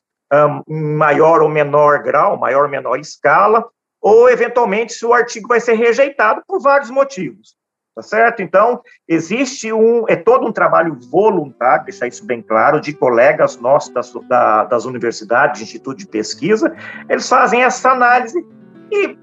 em 0.67 0.95
maior 0.95 1.41
ou 1.41 1.49
menor 1.49 2.01
grau, 2.01 2.37
maior 2.37 2.63
ou 2.65 2.69
menor 2.69 2.99
escala, 2.99 3.65
ou 4.01 4.29
eventualmente 4.29 4.93
se 4.93 5.05
o 5.05 5.13
artigo 5.13 5.47
vai 5.47 5.59
ser 5.59 5.73
rejeitado 5.73 6.41
por 6.47 6.61
vários 6.61 6.89
motivos. 6.89 7.55
Tá 7.95 8.01
certo? 8.01 8.41
Então, 8.41 8.81
existe 9.07 9.71
um, 9.71 10.03
é 10.09 10.17
todo 10.17 10.45
um 10.45 10.51
trabalho 10.51 10.99
voluntário, 11.09 11.85
deixar 11.85 12.07
isso 12.07 12.25
bem 12.25 12.41
claro, 12.41 12.81
de 12.81 12.91
colegas 12.91 13.55
nossos 13.55 13.93
das, 13.93 14.13
da, 14.27 14.65
das 14.65 14.83
universidades, 14.83 15.59
de 15.59 15.63
instituto 15.63 15.99
de 15.99 16.07
pesquisa, 16.07 16.75
eles 17.07 17.29
fazem 17.29 17.63
essa 17.63 17.91
análise 17.91 18.45
e 18.91 19.17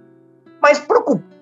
mas 0.62 0.80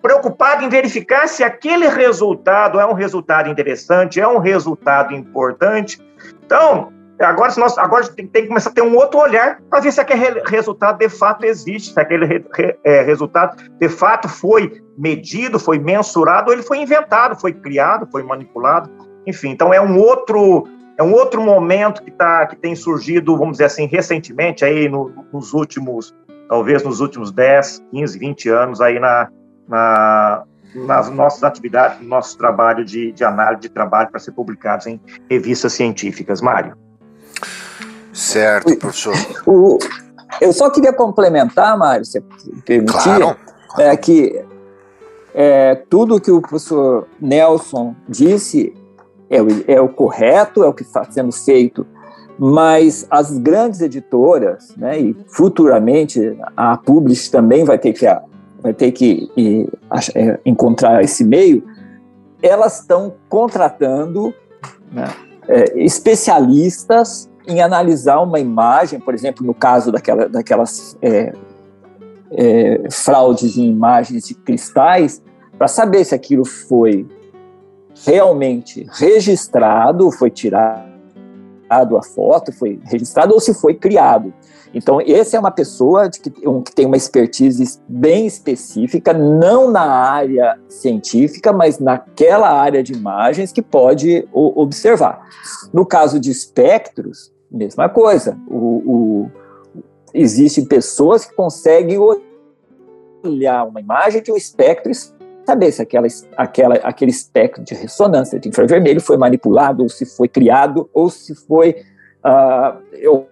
preocupado 0.00 0.64
em 0.64 0.70
verificar 0.70 1.28
se 1.28 1.44
aquele 1.44 1.86
resultado 1.88 2.80
é 2.80 2.86
um 2.86 2.94
resultado 2.94 3.50
interessante, 3.50 4.18
é 4.18 4.26
um 4.26 4.38
resultado 4.38 5.14
importante. 5.14 6.00
Então, 6.42 6.90
agora, 7.20 7.52
nós, 7.58 7.76
agora 7.76 8.06
tem, 8.08 8.26
tem, 8.26 8.42
que 8.42 8.48
começar 8.48 8.70
a 8.70 8.72
ter 8.72 8.82
um 8.82 8.96
outro 8.96 9.20
olhar 9.20 9.60
para 9.68 9.80
ver 9.80 9.92
se 9.92 10.00
aquele 10.00 10.40
resultado 10.46 10.98
de 10.98 11.08
fato 11.08 11.44
existe, 11.44 11.92
se 11.92 12.00
aquele 12.00 12.24
re, 12.24 12.44
re, 12.54 12.76
é, 12.84 13.02
resultado 13.02 13.62
de 13.78 13.88
fato 13.88 14.28
foi 14.28 14.82
medido, 14.96 15.58
foi 15.58 15.78
mensurado, 15.78 16.48
ou 16.48 16.54
ele 16.54 16.62
foi 16.62 16.78
inventado, 16.78 17.38
foi 17.38 17.52
criado, 17.52 18.08
foi 18.10 18.22
manipulado. 18.22 18.90
Enfim, 19.26 19.50
então 19.50 19.72
é 19.72 19.80
um 19.80 19.98
outro 19.98 20.66
é 20.96 21.02
um 21.02 21.12
outro 21.12 21.40
momento 21.40 22.02
que, 22.02 22.10
tá, 22.10 22.46
que 22.46 22.56
tem 22.56 22.74
surgido, 22.74 23.36
vamos 23.36 23.52
dizer 23.52 23.64
assim, 23.64 23.86
recentemente, 23.86 24.64
aí 24.64 24.86
no, 24.88 25.10
nos 25.32 25.54
últimos 25.54 26.14
talvez 26.48 26.82
nos 26.82 27.00
últimos 27.00 27.30
10, 27.32 27.84
15, 27.90 28.18
20 28.18 28.48
anos 28.48 28.80
aí 28.80 28.98
na, 28.98 29.28
na 29.68 30.44
nas 30.74 31.10
nossas 31.10 31.42
atividades, 31.42 32.00
no 32.00 32.08
nosso 32.08 32.38
trabalho 32.38 32.84
de, 32.84 33.12
de 33.12 33.24
análise 33.24 33.62
de 33.62 33.68
trabalho 33.68 34.08
para 34.08 34.20
ser 34.20 34.32
publicados 34.32 34.86
em 34.86 35.00
revistas 35.28 35.72
científicas. 35.72 36.40
Mário. 36.40 36.76
Certo, 38.12 38.76
professor. 38.76 39.14
O, 39.46 39.78
eu 40.40 40.52
só 40.52 40.70
queria 40.70 40.92
complementar, 40.92 41.76
Mário, 41.78 42.04
se 42.04 42.20
permitir, 42.64 42.92
claro. 42.92 43.36
é 43.78 43.96
que 43.96 44.44
é, 45.34 45.74
tudo 45.88 46.20
que 46.20 46.30
o 46.30 46.40
professor 46.40 47.06
Nelson 47.20 47.94
disse 48.08 48.74
é 49.28 49.40
o, 49.40 49.46
é 49.66 49.80
o 49.80 49.88
correto, 49.88 50.64
é 50.64 50.66
o 50.66 50.74
que 50.74 50.82
está 50.82 51.04
sendo 51.04 51.32
feito 51.32 51.86
mas 52.42 53.06
as 53.10 53.36
grandes 53.36 53.82
editoras, 53.82 54.74
né, 54.74 54.98
e 54.98 55.16
futuramente 55.28 56.38
a 56.56 56.74
Publish 56.74 57.30
também 57.30 57.64
vai 57.64 57.78
ter 57.78 57.92
que, 57.92 58.06
vai 58.62 58.72
ter 58.72 58.92
que 58.92 59.30
e, 59.36 59.68
é, 60.14 60.40
encontrar 60.46 61.04
esse 61.04 61.22
meio, 61.22 61.62
elas 62.42 62.80
estão 62.80 63.14
contratando 63.28 64.32
né, 64.90 65.06
é, 65.48 65.84
especialistas 65.84 67.29
em 67.46 67.60
analisar 67.62 68.20
uma 68.20 68.38
imagem, 68.38 69.00
por 69.00 69.14
exemplo, 69.14 69.44
no 69.44 69.54
caso 69.54 69.90
daquela, 69.90 70.28
daquelas 70.28 70.96
é, 71.00 71.32
é, 72.30 72.90
fraudes 72.90 73.56
em 73.56 73.68
imagens 73.68 74.26
de 74.26 74.34
cristais, 74.34 75.22
para 75.56 75.68
saber 75.68 76.04
se 76.04 76.14
aquilo 76.14 76.44
foi 76.44 77.06
realmente 78.04 78.86
registrado, 78.90 80.10
foi 80.10 80.30
tirado 80.30 80.89
a 81.70 82.02
foto, 82.02 82.52
foi 82.52 82.80
registrado 82.84 83.32
ou 83.32 83.40
se 83.40 83.54
foi 83.54 83.74
criado. 83.74 84.34
Então, 84.74 85.00
esse 85.00 85.34
é 85.34 85.40
uma 85.40 85.50
pessoa 85.50 86.08
de 86.08 86.20
que, 86.20 86.48
um, 86.48 86.62
que 86.62 86.72
tem 86.72 86.86
uma 86.86 86.96
expertise 86.96 87.80
bem 87.88 88.26
específica, 88.26 89.12
não 89.12 89.70
na 89.70 89.82
área 89.82 90.58
científica, 90.68 91.52
mas 91.52 91.78
naquela 91.78 92.50
área 92.50 92.82
de 92.82 92.92
imagens 92.92 93.52
que 93.52 93.62
pode 93.62 94.28
o, 94.32 94.60
observar. 94.60 95.28
No 95.72 95.84
caso 95.84 96.20
de 96.20 96.30
espectros, 96.30 97.32
mesma 97.50 97.88
coisa. 97.88 98.38
O, 98.48 98.56
o, 98.56 99.30
existem 100.14 100.64
pessoas 100.64 101.24
que 101.24 101.34
conseguem 101.34 101.98
olhar 103.24 103.64
uma 103.64 103.80
imagem 103.80 104.22
de 104.22 104.30
um 104.30 104.36
espectro 104.36 104.92
saber 105.50 105.72
se 105.72 105.82
aquela, 105.82 106.06
aquela, 106.36 106.74
aquele 106.76 107.10
espectro 107.10 107.64
de 107.64 107.74
ressonância 107.74 108.38
de 108.38 108.48
infravermelho 108.48 109.00
foi 109.00 109.16
manipulado, 109.16 109.82
ou 109.82 109.88
se 109.88 110.06
foi 110.06 110.28
criado, 110.28 110.88
ou 110.94 111.10
se 111.10 111.34
foi 111.34 111.82
uh, 112.24 113.26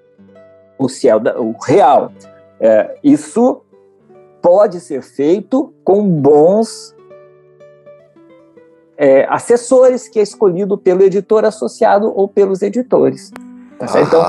o, 0.78 0.88
se 0.88 1.08
é 1.08 1.14
o 1.14 1.54
real. 1.64 2.12
É, 2.60 2.96
isso 3.04 3.62
pode 4.42 4.80
ser 4.80 5.02
feito 5.02 5.72
com 5.84 6.08
bons 6.08 6.92
é, 8.96 9.24
assessores 9.30 10.08
que 10.08 10.18
é 10.18 10.22
escolhido 10.22 10.76
pelo 10.76 11.02
editor 11.02 11.44
associado 11.44 12.12
ou 12.12 12.26
pelos 12.26 12.62
editores. 12.62 13.30
Tá 13.78 13.86
então, 14.00 14.22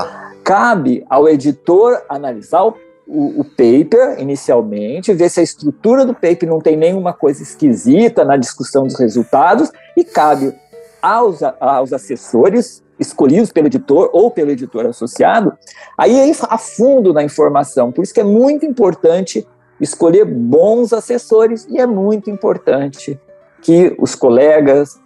cabe 0.44 1.04
ao 1.10 1.28
editor 1.28 2.00
analisar 2.08 2.62
o 2.62 2.72
o, 3.10 3.40
o, 3.40 3.44
paper 3.44 4.20
inicialmente, 4.20 5.12
ver 5.12 5.28
se 5.28 5.40
a 5.40 5.42
estrutura 5.42 6.06
do 6.06 6.14
paper 6.14 6.48
não 6.48 6.60
tem 6.60 6.76
nenhuma 6.76 7.12
coisa 7.12 7.42
esquisita 7.42 8.24
na 8.24 8.36
discussão 8.36 8.84
dos 8.84 8.98
resultados 8.98 9.70
e 9.96 10.04
cabe 10.04 10.54
aos, 11.02 11.40
aos 11.58 11.92
assessores 11.92 12.82
escolhidos 12.98 13.50
pelo 13.50 13.66
editor 13.66 14.10
ou 14.12 14.30
pelo 14.30 14.50
editor 14.50 14.86
associado, 14.86 15.52
aí 15.98 16.32
a 16.48 16.58
fundo 16.58 17.12
na 17.12 17.24
informação. 17.24 17.90
Por 17.90 18.04
isso 18.04 18.14
que 18.14 18.20
é 18.20 18.24
muito 18.24 18.64
importante 18.64 19.46
escolher 19.80 20.24
bons 20.24 20.92
assessores 20.92 21.66
e 21.68 21.80
é 21.80 21.86
muito 21.86 22.30
importante 22.30 23.18
que 23.62 23.96
os 23.98 24.14
colegas 24.14 25.00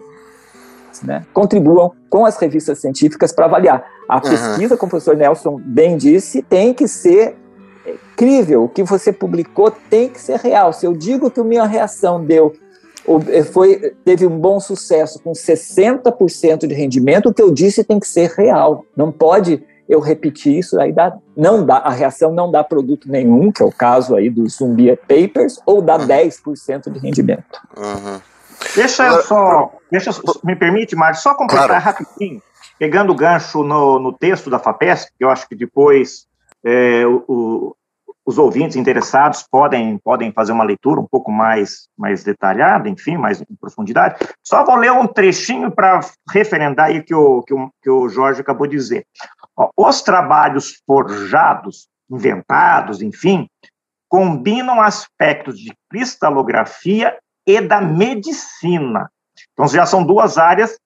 né, 1.02 1.24
contribuam 1.32 1.92
com 2.10 2.26
as 2.26 2.36
revistas 2.36 2.80
científicas 2.80 3.32
para 3.32 3.46
avaliar. 3.46 3.84
A 4.08 4.16
uhum. 4.16 4.20
pesquisa, 4.22 4.76
como 4.76 4.88
o 4.88 4.90
professor 4.90 5.16
Nelson 5.16 5.60
bem 5.64 5.96
disse, 5.96 6.42
tem 6.42 6.74
que 6.74 6.86
ser 6.86 7.36
crível, 8.16 8.64
o 8.64 8.68
que 8.68 8.82
você 8.82 9.12
publicou 9.12 9.70
tem 9.70 10.08
que 10.08 10.20
ser 10.20 10.38
real. 10.38 10.72
Se 10.72 10.86
eu 10.86 10.92
digo 10.92 11.30
que 11.30 11.40
a 11.40 11.44
minha 11.44 11.64
reação 11.64 12.24
deu 12.24 12.52
eh, 13.28 13.44
foi, 13.44 13.94
teve 14.04 14.26
um 14.26 14.38
bom 14.38 14.58
sucesso 14.58 15.20
com 15.22 15.32
60% 15.32 16.66
de 16.66 16.74
rendimento, 16.74 17.28
o 17.28 17.34
que 17.34 17.42
eu 17.42 17.50
disse 17.50 17.84
tem 17.84 18.00
que 18.00 18.08
ser 18.08 18.30
real. 18.30 18.84
Não 18.96 19.12
pode 19.12 19.62
eu 19.88 20.00
repetir 20.00 20.58
isso, 20.58 20.80
aí 20.80 20.92
dá, 20.92 21.14
não 21.36 21.64
dá, 21.64 21.76
a 21.76 21.90
reação 21.90 22.32
não 22.32 22.50
dá 22.50 22.64
produto 22.64 23.10
nenhum, 23.10 23.52
que 23.52 23.62
é 23.62 23.66
o 23.66 23.72
caso 23.72 24.16
aí 24.16 24.30
dos 24.30 24.56
Zumbi 24.56 24.96
Papers, 24.96 25.60
ou 25.66 25.82
dá 25.82 25.96
uhum. 25.96 26.06
10% 26.06 26.90
de 26.90 26.98
rendimento. 26.98 27.60
Uhum. 27.76 28.20
Deixa 28.74 29.06
eu 29.06 29.22
só, 29.22 29.72
deixa, 29.90 30.10
me 30.42 30.56
permite, 30.56 30.96
Mário, 30.96 31.18
só 31.18 31.34
completar 31.34 31.66
claro. 31.66 31.84
rapidinho, 31.84 32.42
pegando 32.78 33.12
o 33.12 33.14
gancho 33.14 33.62
no, 33.62 33.98
no 34.00 34.12
texto 34.12 34.48
da 34.48 34.58
FAPESP, 34.58 35.12
que 35.18 35.24
eu 35.24 35.28
acho 35.28 35.46
que 35.46 35.54
depois 35.54 36.26
é, 36.64 37.04
o, 37.06 37.76
os 38.26 38.38
ouvintes 38.38 38.76
interessados 38.76 39.42
podem, 39.42 39.98
podem 39.98 40.32
fazer 40.32 40.52
uma 40.52 40.64
leitura 40.64 41.00
um 41.00 41.06
pouco 41.06 41.30
mais, 41.30 41.88
mais 41.96 42.24
detalhada, 42.24 42.88
enfim, 42.88 43.16
mais 43.16 43.40
em 43.40 43.56
profundidade. 43.60 44.16
Só 44.42 44.64
vou 44.64 44.76
ler 44.76 44.92
um 44.92 45.06
trechinho 45.06 45.70
para 45.70 46.00
referendar 46.30 46.86
aí 46.86 47.02
que 47.02 47.14
o, 47.14 47.42
que, 47.42 47.52
o, 47.52 47.70
que 47.82 47.90
o 47.90 48.08
Jorge 48.08 48.40
acabou 48.40 48.66
de 48.66 48.76
dizer. 48.76 49.06
Os 49.76 50.00
trabalhos 50.00 50.80
forjados, 50.86 51.86
inventados, 52.10 53.02
enfim, 53.02 53.46
combinam 54.08 54.80
aspectos 54.80 55.58
de 55.58 55.72
cristalografia 55.90 57.18
e 57.46 57.60
da 57.60 57.80
medicina. 57.80 59.10
Então, 59.52 59.68
já 59.68 59.84
são 59.84 60.04
duas 60.04 60.38
áreas 60.38 60.78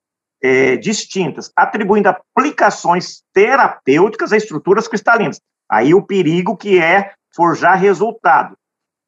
é, 0.43 0.77
distintas, 0.77 1.53
atribuindo 1.55 2.09
aplicações 2.09 3.23
terapêuticas 3.33 4.33
a 4.33 4.37
estruturas 4.37 4.89
cristalinas. 4.89 5.41
Aí 5.71 5.95
o 5.95 6.03
perigo 6.03 6.57
que 6.57 6.81
é 6.81 7.13
forjar 7.39 7.79
resultado. 7.79 8.57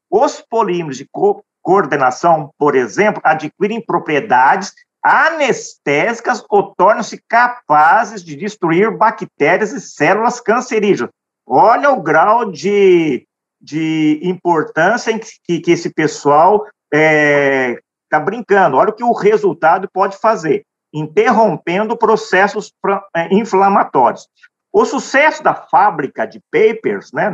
Os 0.09 0.41
polímeros 0.41 0.97
de 0.97 1.07
co 1.11 1.43
coordenação, 1.63 2.51
por 2.57 2.75
exemplo, 2.75 3.21
adquirem 3.23 3.85
propriedades 3.85 4.73
anestésicas 5.05 6.43
ou 6.49 6.75
tornam-se 6.75 7.23
capazes 7.29 8.25
de 8.25 8.35
destruir 8.35 8.97
bactérias 8.97 9.73
e 9.73 9.81
células 9.81 10.41
cancerígenas. 10.41 11.11
Olha 11.47 11.91
o 11.91 12.01
grau 12.01 12.51
de, 12.51 13.27
de 13.61 14.21
importância 14.23 15.11
em 15.11 15.19
que, 15.19 15.61
que 15.61 15.73
esse 15.73 15.93
pessoal 15.93 16.65
está 16.65 16.73
é, 16.95 17.79
tá 18.09 18.19
brincando. 18.19 18.79
Olha 18.79 18.91
o 18.91 18.95
que 18.95 19.05
o 19.05 19.13
resultado 19.13 19.89
pode 19.93 20.17
fazer. 20.17 20.65
interrompendo 20.93 21.97
processos 21.97 22.73
é, 23.15 23.33
inflamatórios. 23.35 24.27
O 24.73 24.85
sucesso 24.85 25.43
da 25.43 25.55
fábrica 25.55 26.27
de 26.27 26.41
papers, 26.51 27.13
né, 27.13 27.31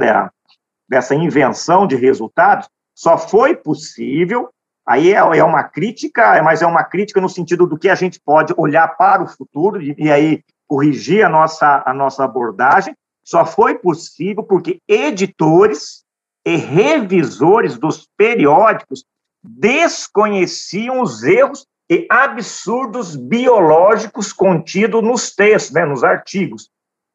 dessa 0.88 1.14
invenção 1.14 1.86
de 1.86 1.96
resultados, 1.96 2.68
só 2.94 3.18
foi 3.18 3.54
possível. 3.54 4.48
Aí 4.86 5.12
é, 5.12 5.16
é 5.16 5.44
uma 5.44 5.64
crítica, 5.64 6.42
mas 6.42 6.62
é 6.62 6.66
uma 6.66 6.84
crítica 6.84 7.20
no 7.20 7.28
sentido 7.28 7.66
do 7.66 7.78
que 7.78 7.88
a 7.88 7.94
gente 7.94 8.20
pode 8.20 8.54
olhar 8.56 8.88
para 8.96 9.22
o 9.22 9.28
futuro 9.28 9.82
e, 9.82 9.94
e 9.98 10.10
aí 10.10 10.42
corrigir 10.68 11.24
a 11.24 11.28
nossa, 11.28 11.82
a 11.84 11.92
nossa 11.92 12.24
abordagem. 12.24 12.94
Só 13.24 13.44
foi 13.44 13.76
possível 13.76 14.44
porque 14.44 14.80
editores 14.88 16.04
e 16.44 16.56
revisores 16.56 17.76
dos 17.76 18.08
periódicos 18.16 19.04
desconheciam 19.42 21.02
os 21.02 21.22
erros 21.24 21.66
e 21.90 22.06
absurdos 22.10 23.16
biológicos 23.16 24.32
contidos 24.32 25.02
nos 25.02 25.34
textos, 25.34 25.72
né, 25.72 25.84
nos 25.84 26.02
artigos. 26.02 26.70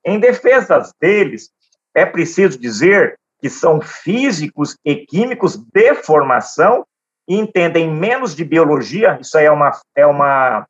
Em 0.05 0.19
defesa 0.19 0.81
deles, 0.99 1.49
é 1.93 2.05
preciso 2.05 2.57
dizer 2.57 3.17
que 3.41 3.49
são 3.49 3.81
físicos 3.81 4.77
e 4.85 4.95
químicos 4.95 5.57
de 5.57 5.95
formação 5.95 6.85
e 7.27 7.35
entendem 7.35 7.91
menos 7.91 8.35
de 8.35 8.45
biologia, 8.45 9.17
isso 9.19 9.37
aí 9.37 9.45
é, 9.45 9.51
uma, 9.51 9.71
é 9.95 10.05
uma, 10.05 10.65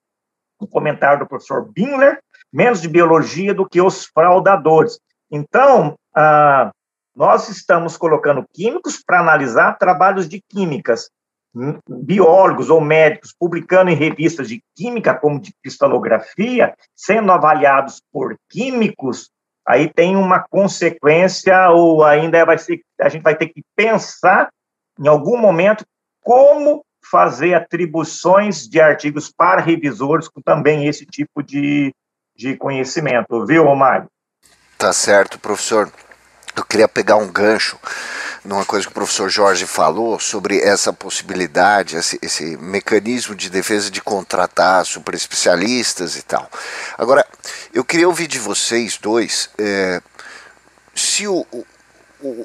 um 0.61 0.65
comentário 0.65 1.19
do 1.19 1.27
professor 1.27 1.69
Binler, 1.71 2.19
menos 2.51 2.81
de 2.81 2.87
biologia 2.87 3.53
do 3.53 3.67
que 3.67 3.81
os 3.81 4.05
fraudadores. 4.05 4.99
Então, 5.29 5.95
ah, 6.15 6.71
nós 7.15 7.49
estamos 7.49 7.97
colocando 7.97 8.45
químicos 8.53 9.01
para 9.05 9.19
analisar 9.19 9.77
trabalhos 9.77 10.27
de 10.27 10.41
químicas, 10.49 11.09
biólogos 11.87 12.69
ou 12.69 12.79
médicos 12.79 13.35
publicando 13.37 13.91
em 13.91 13.95
revistas 13.95 14.47
de 14.47 14.63
química, 14.75 15.13
como 15.13 15.39
de 15.39 15.53
cristalografia, 15.61 16.73
sendo 16.95 17.31
avaliados 17.31 18.01
por 18.11 18.37
químicos, 18.49 19.29
aí 19.67 19.91
tem 19.91 20.15
uma 20.15 20.39
consequência, 20.39 21.69
ou 21.69 22.03
ainda 22.03 22.45
vai 22.45 22.57
ser, 22.57 22.81
a 22.99 23.09
gente 23.09 23.21
vai 23.21 23.35
ter 23.35 23.47
que 23.47 23.61
pensar 23.75 24.49
em 24.99 25.07
algum 25.07 25.37
momento 25.37 25.85
como 26.21 26.83
fazer 27.09 27.53
atribuições 27.53 28.67
de 28.67 28.79
artigos 28.79 29.31
para 29.31 29.61
revisores 29.61 30.27
com 30.27 30.41
também 30.41 30.87
esse 30.87 31.05
tipo 31.05 31.41
de, 31.41 31.93
de 32.35 32.55
conhecimento, 32.55 33.45
viu, 33.45 33.63
Romário? 33.63 34.07
Tá 34.77 34.93
certo, 34.93 35.39
professor. 35.39 35.91
Eu 36.55 36.65
queria 36.65 36.87
pegar 36.87 37.15
um 37.15 37.31
gancho 37.31 37.77
numa 38.43 38.65
coisa 38.65 38.85
que 38.85 38.91
o 38.91 38.95
professor 38.95 39.29
Jorge 39.29 39.65
falou 39.65 40.19
sobre 40.19 40.59
essa 40.59 40.91
possibilidade, 40.91 41.95
esse, 41.95 42.19
esse 42.21 42.57
mecanismo 42.57 43.35
de 43.35 43.49
defesa 43.49 43.89
de 43.89 44.01
contratar 44.01 44.85
super 44.85 45.13
especialistas 45.13 46.15
e 46.15 46.23
tal. 46.23 46.49
Agora, 46.97 47.25
eu 47.73 47.83
queria 47.83 48.07
ouvir 48.07 48.27
de 48.27 48.39
vocês 48.39 48.97
dois 48.97 49.49
é, 49.57 50.01
se 50.95 51.27
o, 51.27 51.45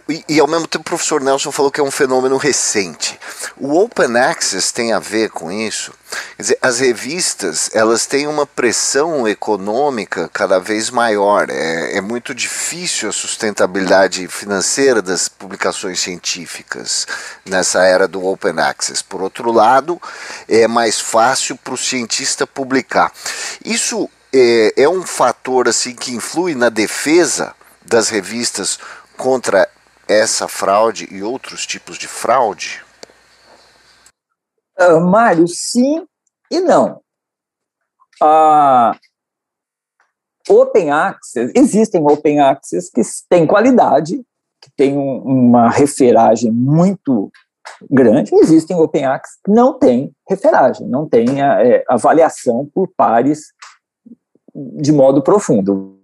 e, 0.08 0.24
e, 0.28 0.40
ao 0.40 0.46
mesmo 0.46 0.66
tempo 0.66 0.82
o 0.82 0.84
professor 0.84 1.20
Nelson 1.20 1.52
falou 1.52 1.70
que 1.70 1.80
é 1.80 1.84
um 1.84 1.90
fenômeno 1.90 2.36
recente. 2.36 3.18
O 3.56 3.78
Open 3.78 4.16
Access 4.16 4.72
tem 4.72 4.92
a 4.92 4.98
ver 4.98 5.30
com 5.30 5.52
isso. 5.52 5.92
Quer 6.36 6.42
dizer, 6.42 6.58
as 6.62 6.78
revistas 6.78 7.70
elas 7.74 8.06
têm 8.06 8.26
uma 8.26 8.46
pressão 8.46 9.28
econômica 9.28 10.30
cada 10.32 10.58
vez 10.58 10.88
maior. 10.88 11.50
É, 11.50 11.98
é 11.98 12.00
muito 12.00 12.34
difícil 12.34 13.08
a 13.08 13.12
sustentabilidade 13.12 14.26
financeira 14.28 15.02
das 15.02 15.28
publicações 15.28 16.00
científicas 16.00 17.06
nessa 17.44 17.84
era 17.84 18.08
do 18.08 18.24
Open 18.24 18.58
Access. 18.58 19.04
Por 19.04 19.20
outro 19.20 19.52
lado, 19.52 20.00
é 20.48 20.66
mais 20.66 20.98
fácil 20.98 21.56
para 21.56 21.74
o 21.74 21.78
cientista 21.78 22.46
publicar. 22.46 23.12
Isso 23.64 24.08
é, 24.32 24.72
é 24.76 24.88
um 24.88 25.02
fator 25.02 25.68
assim 25.68 25.94
que 25.94 26.14
influi 26.14 26.54
na 26.54 26.70
defesa 26.70 27.54
das 27.84 28.08
revistas 28.08 28.78
contra 29.16 29.68
essa 30.08 30.46
fraude 30.46 31.08
e 31.10 31.22
outros 31.22 31.66
tipos 31.66 31.98
de 31.98 32.06
fraude? 32.06 32.82
Uh, 34.78 35.00
Mário, 35.00 35.48
sim 35.48 36.06
e 36.50 36.60
não. 36.60 37.00
Uh, 38.22 38.94
open 40.48 40.90
Access, 40.90 41.52
existem 41.54 42.02
Open 42.02 42.40
Access 42.40 42.90
que 42.90 43.02
têm 43.28 43.46
qualidade, 43.46 44.22
que 44.60 44.70
têm 44.76 44.96
um, 44.96 45.18
uma 45.22 45.68
referagem 45.70 46.50
muito 46.50 47.30
grande, 47.90 48.34
existem 48.34 48.76
Open 48.76 49.04
Access 49.04 49.40
que 49.44 49.50
não 49.50 49.78
têm 49.78 50.14
referagem, 50.28 50.86
não 50.86 51.08
têm 51.08 51.42
é, 51.42 51.84
avaliação 51.88 52.70
por 52.72 52.88
pares 52.96 53.52
de 54.54 54.92
modo 54.92 55.22
profundo. 55.22 55.95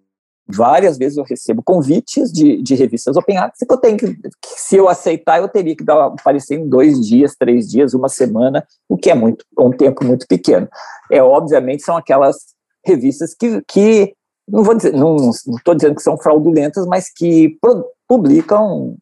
Várias 0.55 0.99
vezes 0.99 1.19
eu 1.19 1.25
recebo 1.25 1.63
convites 1.63 2.33
de, 2.33 2.63
de 2.63 2.75
revistas 2.75 3.17
Open 3.17 3.39
Access 3.39 3.67
que 3.67 3.73
eu 3.73 3.79
tenho 3.79 3.97
que, 3.97 4.15
que, 4.15 4.31
se 4.57 4.77
eu 4.77 4.89
aceitar, 4.89 5.41
eu 5.41 5.49
teria 5.49 5.77
que 5.77 5.85
dar 5.85 6.07
aparecer 6.07 6.59
em 6.59 6.69
dois 6.69 7.01
dias, 7.07 7.37
três 7.39 7.69
dias, 7.69 7.95
uma 7.95 8.09
semana, 8.09 8.67
o 8.89 8.97
que 8.97 9.11
é 9.11 9.15
muito 9.15 9.45
um 9.59 9.71
tempo 9.71 10.05
muito 10.05 10.27
pequeno. 10.27 10.69
É 11.11 11.23
obviamente 11.23 11.83
são 11.83 11.97
aquelas 11.97 12.37
revistas 12.85 13.35
que, 13.35 13.63
que 13.67 14.15
não 14.49 14.63
vou 14.63 14.75
dizer, 14.75 14.93
não 14.93 15.31
estou 15.31 15.75
dizendo 15.75 15.95
que 15.95 16.03
são 16.03 16.19
fraudulentas, 16.19 16.87
mas 16.87 17.09
que 17.13 17.57
pro, 17.61 17.85
publicam 18.09 18.97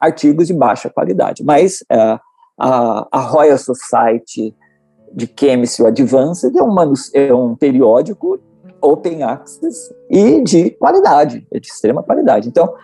artigos 0.00 0.46
de 0.46 0.54
baixa 0.54 0.90
qualidade. 0.90 1.42
Mas 1.42 1.82
uh, 1.92 2.18
a, 2.58 3.08
a 3.10 3.20
Royal 3.20 3.58
Society 3.58 4.54
de 5.12 5.32
Chemistry 5.38 5.86
Advanced 5.86 6.56
é 6.56 6.62
um, 6.62 6.94
é 7.14 7.34
um 7.34 7.54
periódico 7.54 8.38
open 8.84 9.22
access 9.22 9.94
e 10.10 10.40
de 10.42 10.70
qualidade, 10.70 11.46
de 11.50 11.66
extrema 11.66 12.02
qualidade. 12.02 12.48
Então, 12.48 12.74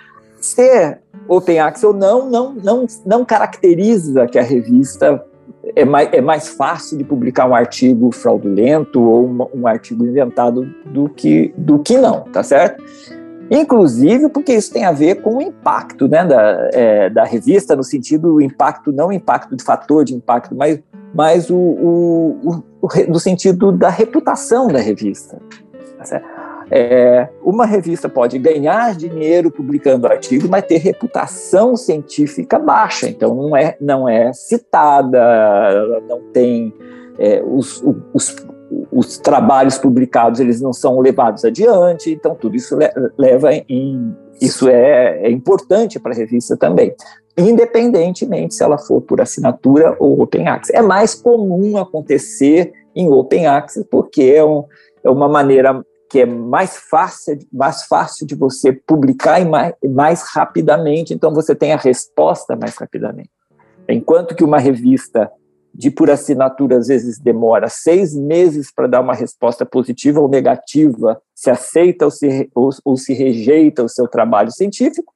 ser 0.41 1.01
open 1.29 1.59
access 1.59 1.87
ou 1.87 1.93
não, 1.93 2.29
não, 2.29 2.55
não, 2.55 2.87
não 3.05 3.25
caracteriza 3.25 4.27
que 4.27 4.39
a 4.39 4.43
revista 4.43 5.25
é 5.77 5.85
mais, 5.85 6.09
é 6.13 6.21
mais 6.21 6.49
fácil 6.49 6.97
de 6.97 7.05
publicar 7.05 7.47
um 7.47 7.55
artigo 7.55 8.11
fraudulento 8.11 9.03
ou 9.03 9.27
um, 9.27 9.63
um 9.63 9.67
artigo 9.67 10.05
inventado 10.05 10.67
do 10.87 11.09
que, 11.09 11.53
do 11.57 11.79
que 11.79 11.99
não, 11.99 12.23
tá 12.23 12.43
certo? 12.43 12.83
Inclusive 13.51 14.29
porque 14.29 14.53
isso 14.53 14.73
tem 14.73 14.85
a 14.85 14.93
ver 14.93 15.23
com 15.23 15.39
o 15.39 15.43
impacto 15.43 16.07
né, 16.07 16.25
da, 16.25 16.71
é, 16.73 17.11
da 17.11 17.25
revista, 17.25 17.75
no 17.75 17.83
sentido 17.83 18.41
impacto, 18.41 18.93
não 18.93 19.13
impacto 19.13 19.57
de 19.57 19.65
fator 19.65 20.05
de 20.05 20.15
impacto, 20.15 20.55
mas, 20.55 20.81
mas 21.13 21.51
o, 21.51 21.57
o, 21.57 22.65
o 22.81 22.89
no 23.09 23.19
sentido 23.19 23.73
da 23.73 23.89
reputação 23.89 24.69
da 24.69 24.79
revista. 24.79 25.39
Tá 26.09 26.23
é, 26.71 27.29
uma 27.43 27.67
revista 27.67 28.09
pode 28.09 28.39
ganhar 28.39 28.95
dinheiro 28.95 29.51
publicando 29.51 30.07
artigo, 30.07 30.49
mas 30.49 30.65
ter 30.65 30.79
reputação 30.79 31.77
científica 31.77 32.59
baixa, 32.59 33.09
então 33.09 33.35
não 33.35 33.57
é, 33.57 33.77
não 33.81 34.09
é 34.09 34.33
citada, 34.33 36.01
não 36.09 36.21
tem 36.33 36.73
é, 37.19 37.43
os, 37.45 37.83
os, 38.15 38.37
os, 38.93 39.19
trabalhos 39.19 39.79
publicados 39.79 40.39
eles 40.39 40.61
não 40.61 40.73
são 40.73 41.01
levados 41.01 41.45
adiante, 41.45 42.13
então 42.13 42.37
tudo 42.37 42.55
isso 42.55 42.79
leva 43.19 43.53
em 43.53 44.15
isso 44.41 44.69
é, 44.69 45.27
é 45.27 45.31
importante 45.31 45.99
para 45.99 46.13
a 46.13 46.17
revista 46.17 46.57
também, 46.57 46.95
independentemente 47.37 48.55
se 48.55 48.63
ela 48.63 48.79
for 48.79 49.03
por 49.03 49.21
assinatura 49.21 49.97
ou 49.99 50.23
open 50.23 50.49
access. 50.49 50.75
É 50.75 50.81
mais 50.81 51.15
comum 51.15 51.77
acontecer 51.77 52.73
em 52.95 53.11
open 53.11 53.47
access 53.47 53.87
porque 53.91 54.23
é, 54.23 54.45
um, 54.45 54.65
é 55.05 55.11
uma 55.11 55.29
maneira 55.29 55.85
que 56.11 56.18
é 56.18 56.27
mais 56.27 56.77
fácil, 56.77 57.38
mais 57.53 57.85
fácil 57.85 58.27
de 58.27 58.35
você 58.35 58.73
publicar 58.73 59.40
e 59.40 59.44
mais, 59.44 59.73
mais 59.94 60.23
rapidamente, 60.35 61.14
então 61.14 61.33
você 61.33 61.55
tem 61.55 61.73
a 61.73 61.77
resposta 61.77 62.57
mais 62.57 62.77
rapidamente. 62.77 63.31
Enquanto 63.88 64.35
que 64.35 64.42
uma 64.42 64.59
revista 64.59 65.31
de 65.73 65.88
por 65.88 66.11
assinatura 66.11 66.79
às 66.79 66.88
vezes 66.88 67.20
demora 67.20 67.68
seis 67.68 68.12
meses 68.12 68.73
para 68.75 68.88
dar 68.88 69.01
uma 69.01 69.14
resposta 69.14 69.64
positiva 69.64 70.20
ou 70.20 70.29
negativa, 70.29 71.23
se 71.33 71.49
aceita 71.49 72.07
ou 72.07 72.11
se, 72.11 72.51
ou, 72.55 72.70
ou 72.85 72.96
se 72.96 73.14
rejeita 73.14 73.85
o 73.85 73.88
seu 73.88 74.09
trabalho 74.09 74.51
científico, 74.51 75.14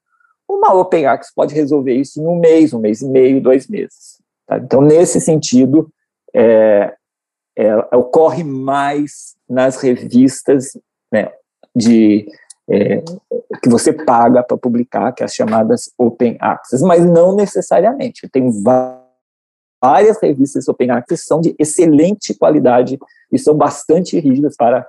uma 0.49 0.73
Open 0.75 1.07
Access 1.07 1.35
pode 1.35 1.55
resolver 1.55 1.95
isso 1.95 2.21
em 2.21 2.27
um 2.27 2.39
mês, 2.39 2.73
um 2.73 2.79
mês 2.79 3.03
e 3.03 3.09
meio, 3.09 3.43
dois 3.43 3.67
meses. 3.67 4.23
Tá? 4.47 4.59
Então, 4.59 4.81
nesse 4.81 5.21
sentido, 5.21 5.89
é, 6.33 6.95
é, 7.57 7.77
ocorre 7.97 8.43
mais 8.43 9.37
nas 9.49 9.77
revistas 9.77 10.77
né, 11.13 11.31
de 11.75 12.27
é, 12.69 13.03
que 13.63 13.69
você 13.69 13.93
paga 13.93 14.43
para 14.43 14.57
publicar, 14.57 15.13
que 15.13 15.23
é 15.23 15.27
as 15.27 15.35
chamadas 15.35 15.91
Open 15.99 16.37
Access, 16.41 16.85
mas 16.85 17.05
não 17.05 17.35
necessariamente. 17.35 18.29
Tem 18.29 18.51
várias 19.83 20.21
revistas 20.21 20.69
Open 20.69 20.91
Access 20.91 21.23
que 21.23 21.29
são 21.29 21.41
de 21.41 21.55
excelente 21.59 22.35
qualidade 22.35 22.99
e 23.31 23.39
são 23.39 23.55
bastante 23.55 24.19
rígidas 24.19 24.57
para, 24.57 24.87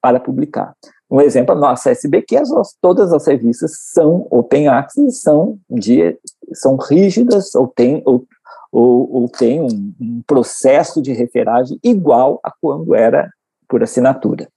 para 0.00 0.20
publicar. 0.20 0.74
Um 1.10 1.20
exemplo, 1.20 1.52
a 1.52 1.58
nossa 1.58 1.90
SBQ, 1.90 2.36
as, 2.36 2.50
todas 2.80 3.12
as 3.12 3.26
revistas 3.26 3.72
são 3.92 4.26
Open 4.30 4.68
Access, 4.68 5.20
são, 5.20 5.58
de, 5.70 6.18
são 6.52 6.76
rígidas 6.76 7.54
ou 7.54 7.68
têm 7.68 8.02
ou, 8.04 8.24
ou, 8.70 9.12
ou 9.12 9.28
tem 9.28 9.60
um, 9.60 9.94
um 10.00 10.22
processo 10.26 11.00
de 11.00 11.12
referagem 11.12 11.78
igual 11.82 12.40
a 12.42 12.50
quando 12.60 12.94
era 12.94 13.30
por 13.68 13.82
assinatura. 13.82 14.48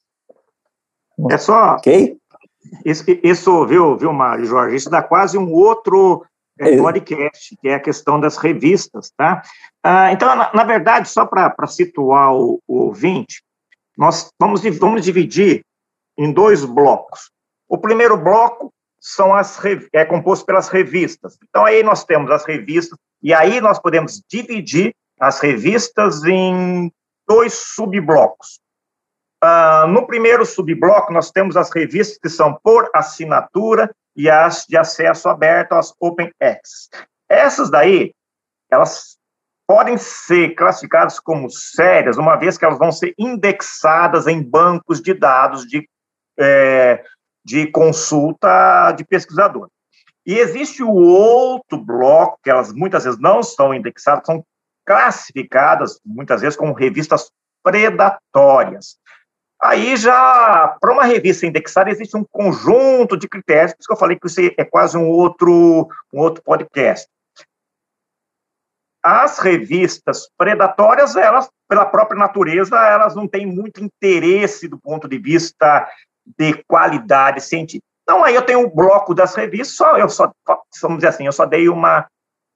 É 1.30 1.38
só. 1.38 1.76
Ok? 1.76 2.18
Isso, 2.86 3.04
isso 3.24 3.66
viu, 3.66 3.98
viu, 3.98 4.14
Mário 4.14 4.46
Jorge? 4.46 4.76
Isso 4.76 4.90
dá 4.90 5.02
quase 5.02 5.38
um 5.38 5.52
outro 5.52 6.26
é, 6.60 6.78
podcast, 6.78 7.56
que 7.62 7.70
é 7.70 7.76
a 7.76 7.80
questão 7.80 8.20
das 8.20 8.38
revistas, 8.38 9.12
tá? 9.16 9.42
Ah, 9.84 10.12
então, 10.12 10.36
na, 10.36 10.52
na, 10.54 10.64
verdade, 10.64 11.08
só 11.08 11.26
para 11.26 11.68
situar 11.68 12.34
o, 12.36 12.62
o, 12.68 12.80
ouvinte, 12.86 13.42
nós 13.98 14.30
vamos, 14.40 14.62
vamos 14.78 15.04
dividir 15.04 15.64
em 16.18 16.32
dois 16.32 16.66
blocos. 16.66 17.32
O 17.68 17.78
primeiro 17.78 18.18
bloco 18.18 18.74
são 19.00 19.34
as 19.34 19.58
é 19.94 20.04
composto 20.04 20.46
pelas 20.46 20.68
revistas. 20.68 21.38
Então 21.48 21.66
aí 21.66 21.82
nós 21.82 22.04
temos 22.04 22.30
as 22.30 22.46
revistas 22.46 22.98
e 23.22 23.34
aí 23.34 23.60
nós 23.62 23.80
podemos 23.80 24.22
dividir 24.30 24.94
as 25.20 25.40
revistas 25.40 26.24
em 26.24 26.92
dois 27.28 27.54
subblocos. 27.54 28.60
Uh, 29.44 29.88
no 29.88 30.06
primeiro 30.06 30.46
subbloco 30.46 31.14
nós 31.14 31.32
temos 31.32 31.56
as 31.56 31.72
revistas 31.72 32.18
que 32.18 32.30
são 32.30 32.60
por 32.62 32.90
assinatura 32.94 33.94
e 34.16 34.30
as 34.30 34.66
de 34.68 34.78
acesso 34.78 35.30
aberto, 35.30 35.74
as 35.74 35.94
Open 36.00 36.32
Access. 36.42 36.90
Essas 37.30 37.70
daí, 37.70 38.14
elas 38.70 39.18
podem 39.68 39.98
ser 39.98 40.56
classificadas 40.56 41.20
como 41.20 41.50
sérias, 41.50 42.18
uma 42.18 42.36
vez 42.36 42.58
que 42.58 42.66
elas 42.66 42.80
vão 42.80 42.92
ser 42.92 43.14
indexadas 43.18 44.28
em 44.28 44.42
bancos 44.42 45.02
de 45.02 45.14
dados 45.14 45.66
de 45.66 45.88
é, 46.38 47.04
de 47.46 47.68
consulta 47.68 48.92
de 48.94 49.04
pesquisador. 49.04 49.70
E 50.26 50.38
existe 50.38 50.84
o 50.84 50.92
outro 50.92 51.78
bloco, 51.78 52.40
que 52.44 52.50
elas 52.50 52.72
muitas 52.74 53.04
vezes 53.04 53.20
não 53.20 53.42
são 53.42 53.74
indexadas, 53.74 54.26
são 54.26 54.44
classificadas, 54.86 56.00
muitas 56.06 56.42
vezes, 56.42 56.58
como 56.58 56.74
revistas 56.74 57.32
predatórias. 57.64 58.98
Aí 59.62 59.98
já, 59.98 60.78
para 60.80 60.94
uma 60.94 61.04
revista 61.04 61.46
indexada, 61.46 61.90
existe 61.90 62.16
um 62.16 62.24
conjunto 62.24 63.18
de 63.18 63.28
critérios, 63.28 63.74
por 63.74 63.80
isso 63.82 63.88
que 63.88 63.94
eu 63.94 63.98
falei 63.98 64.18
que 64.18 64.28
isso 64.28 64.40
é 64.58 64.64
quase 64.64 64.98
um 64.98 65.08
outro, 65.10 65.88
um 66.14 66.20
outro 66.20 66.42
podcast. 66.42 67.10
As 69.04 69.40
revistas 69.40 70.30
predatórias, 70.38 71.16
elas, 71.16 71.50
pela 71.68 71.86
própria 71.86 72.18
natureza, 72.18 72.78
elas 72.78 73.16
não 73.16 73.28
têm 73.28 73.46
muito 73.46 73.84
interesse 73.84 74.68
do 74.68 74.78
ponto 74.78 75.08
de 75.08 75.18
vista 75.18 75.90
de 76.38 76.64
qualidade 76.64 77.42
científica. 77.42 77.89
Então, 78.10 78.24
aí 78.24 78.34
eu 78.34 78.42
tenho 78.42 78.62
um 78.62 78.68
bloco 78.68 79.14
das 79.14 79.36
revistas, 79.36 79.78
só, 79.78 79.96
eu 79.96 80.10
só, 80.10 80.32
vamos 80.82 80.98
dizer 80.98 81.10
assim, 81.10 81.28
eu 81.28 81.32
só 81.32 81.46
dei 81.46 81.70
uma 81.70 82.08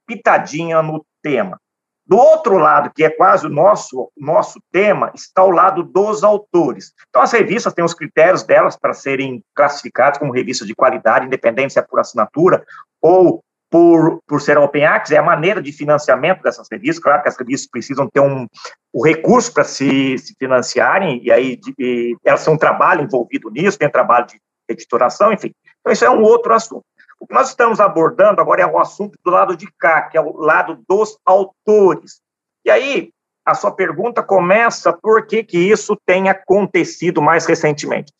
pitadinha 0.08 0.82
no 0.82 1.06
tema. 1.22 1.60
Do 2.08 2.18
outro 2.18 2.58
lado, 2.58 2.92
que 2.92 3.04
é 3.04 3.10
quase 3.12 3.46
o 3.46 3.50
nosso, 3.50 4.12
nosso 4.18 4.60
tema, 4.72 5.12
está 5.14 5.44
o 5.44 5.52
lado 5.52 5.84
dos 5.84 6.24
autores. 6.24 6.92
Então, 7.08 7.22
as 7.22 7.32
revistas 7.32 7.72
têm 7.72 7.86
os 7.86 7.94
critérios 7.94 8.42
delas 8.42 8.76
para 8.76 8.96
serem 8.96 9.44
classificadas 9.54 10.18
como 10.18 10.34
revistas 10.34 10.68
de 10.68 10.74
qualidade, 10.74 11.28
independente 11.28 11.74
se 11.74 11.80
é 11.80 11.84
por 11.84 12.00
assinatura 12.00 12.66
ou 13.00 13.44
por, 13.70 14.24
por 14.26 14.42
ser 14.42 14.58
open 14.58 14.86
access, 14.86 15.14
é 15.14 15.20
a 15.20 15.24
maneira 15.24 15.62
de 15.62 15.72
financiamento 15.72 16.42
dessas 16.42 16.68
revistas. 16.70 17.04
Claro 17.04 17.22
que 17.22 17.30
as 17.30 17.38
revistas 17.38 17.70
precisam 17.70 18.10
ter 18.10 18.22
um, 18.22 18.48
o 18.92 19.06
recurso 19.06 19.54
para 19.54 19.64
se, 19.64 20.18
se, 20.18 20.34
financiarem, 20.40 21.24
e 21.24 21.32
aí 21.32 21.56
de, 21.58 21.76
e 21.78 22.18
elas 22.26 22.44
têm 22.44 22.52
um 22.52 22.58
trabalho 22.58 23.04
envolvido 23.04 23.52
nisso, 23.52 23.78
tem 23.78 23.88
trabalho 23.88 24.26
de 24.26 24.42
editoração, 24.68 25.32
enfim. 25.32 25.52
Então, 25.80 25.92
isso 25.92 26.06
é 26.06 26.10
um 26.10 26.22
outro 26.22 26.54
assunto. 26.54 26.86
O 27.20 27.28
que 27.28 27.34
nós 27.34 27.50
estamos 27.50 27.80
abordando 27.80 28.42
agora 28.42 28.62
é 28.62 28.66
o 28.66 28.80
assunto 28.80 29.18
do 29.24 29.32
lado 29.32 29.56
de 29.56 29.68
cá, 29.80 30.04
que 30.04 30.18
é 30.18 30.22
o 30.22 30.38
lado 30.38 30.84
dos 30.88 31.18
autores. 31.26 32.20
E 32.66 32.72
aí, 32.72 33.12
a 33.46 33.54
sua 33.54 33.72
pergunta 33.72 34.24
começa 34.24 34.94
por 34.94 35.26
que, 35.26 35.44
que 35.44 35.58
isso 35.58 35.98
tem 36.06 36.30
acontecido 36.30 37.22
mais 37.22 37.46
recentemente. 37.46 38.12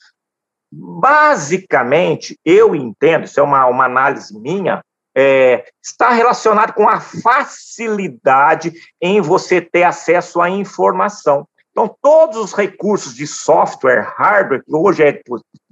Basicamente, 0.72 2.38
eu 2.44 2.76
entendo, 2.76 3.26
isso 3.26 3.40
é 3.40 3.44
uma, 3.44 3.66
uma 3.68 3.86
análise 3.86 4.38
minha, 4.38 4.82
é, 5.16 5.66
está 5.84 6.10
relacionado 6.10 6.74
com 6.74 6.90
a 6.90 7.00
facilidade 7.00 8.74
em 9.02 9.22
você 9.22 9.62
ter 9.62 9.84
acesso 9.84 10.42
à 10.42 10.50
informação. 10.50 11.48
Então, 11.72 11.96
todos 12.02 12.38
os 12.38 12.54
recursos 12.54 13.16
de 13.16 13.26
software, 13.26 14.14
hardware, 14.16 14.64
que 14.64 14.76
hoje 14.76 15.04
é 15.04 15.22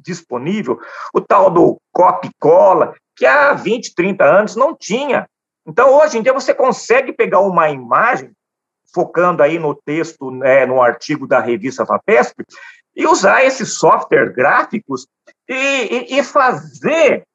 disponível, 0.01 0.79
o 1.13 1.21
tal 1.21 1.49
do 1.49 1.79
copy-cola, 1.91 2.93
que 3.15 3.25
há 3.25 3.53
20, 3.53 3.93
30 3.93 4.23
anos 4.23 4.55
não 4.55 4.75
tinha. 4.75 5.27
Então, 5.65 5.93
hoje 5.93 6.17
em 6.17 6.21
dia, 6.21 6.33
você 6.33 6.53
consegue 6.53 7.13
pegar 7.13 7.39
uma 7.41 7.69
imagem, 7.69 8.31
focando 8.93 9.43
aí 9.43 9.59
no 9.59 9.75
texto, 9.75 10.31
né, 10.31 10.65
no 10.65 10.81
artigo 10.81 11.27
da 11.27 11.39
revista 11.39 11.85
FAPESP, 11.85 12.43
e 12.95 13.07
usar 13.07 13.43
esses 13.43 13.77
software 13.77 14.33
gráficos 14.33 15.07
e, 15.47 15.53
e, 15.53 16.19
e 16.19 16.23
fazer 16.23 17.25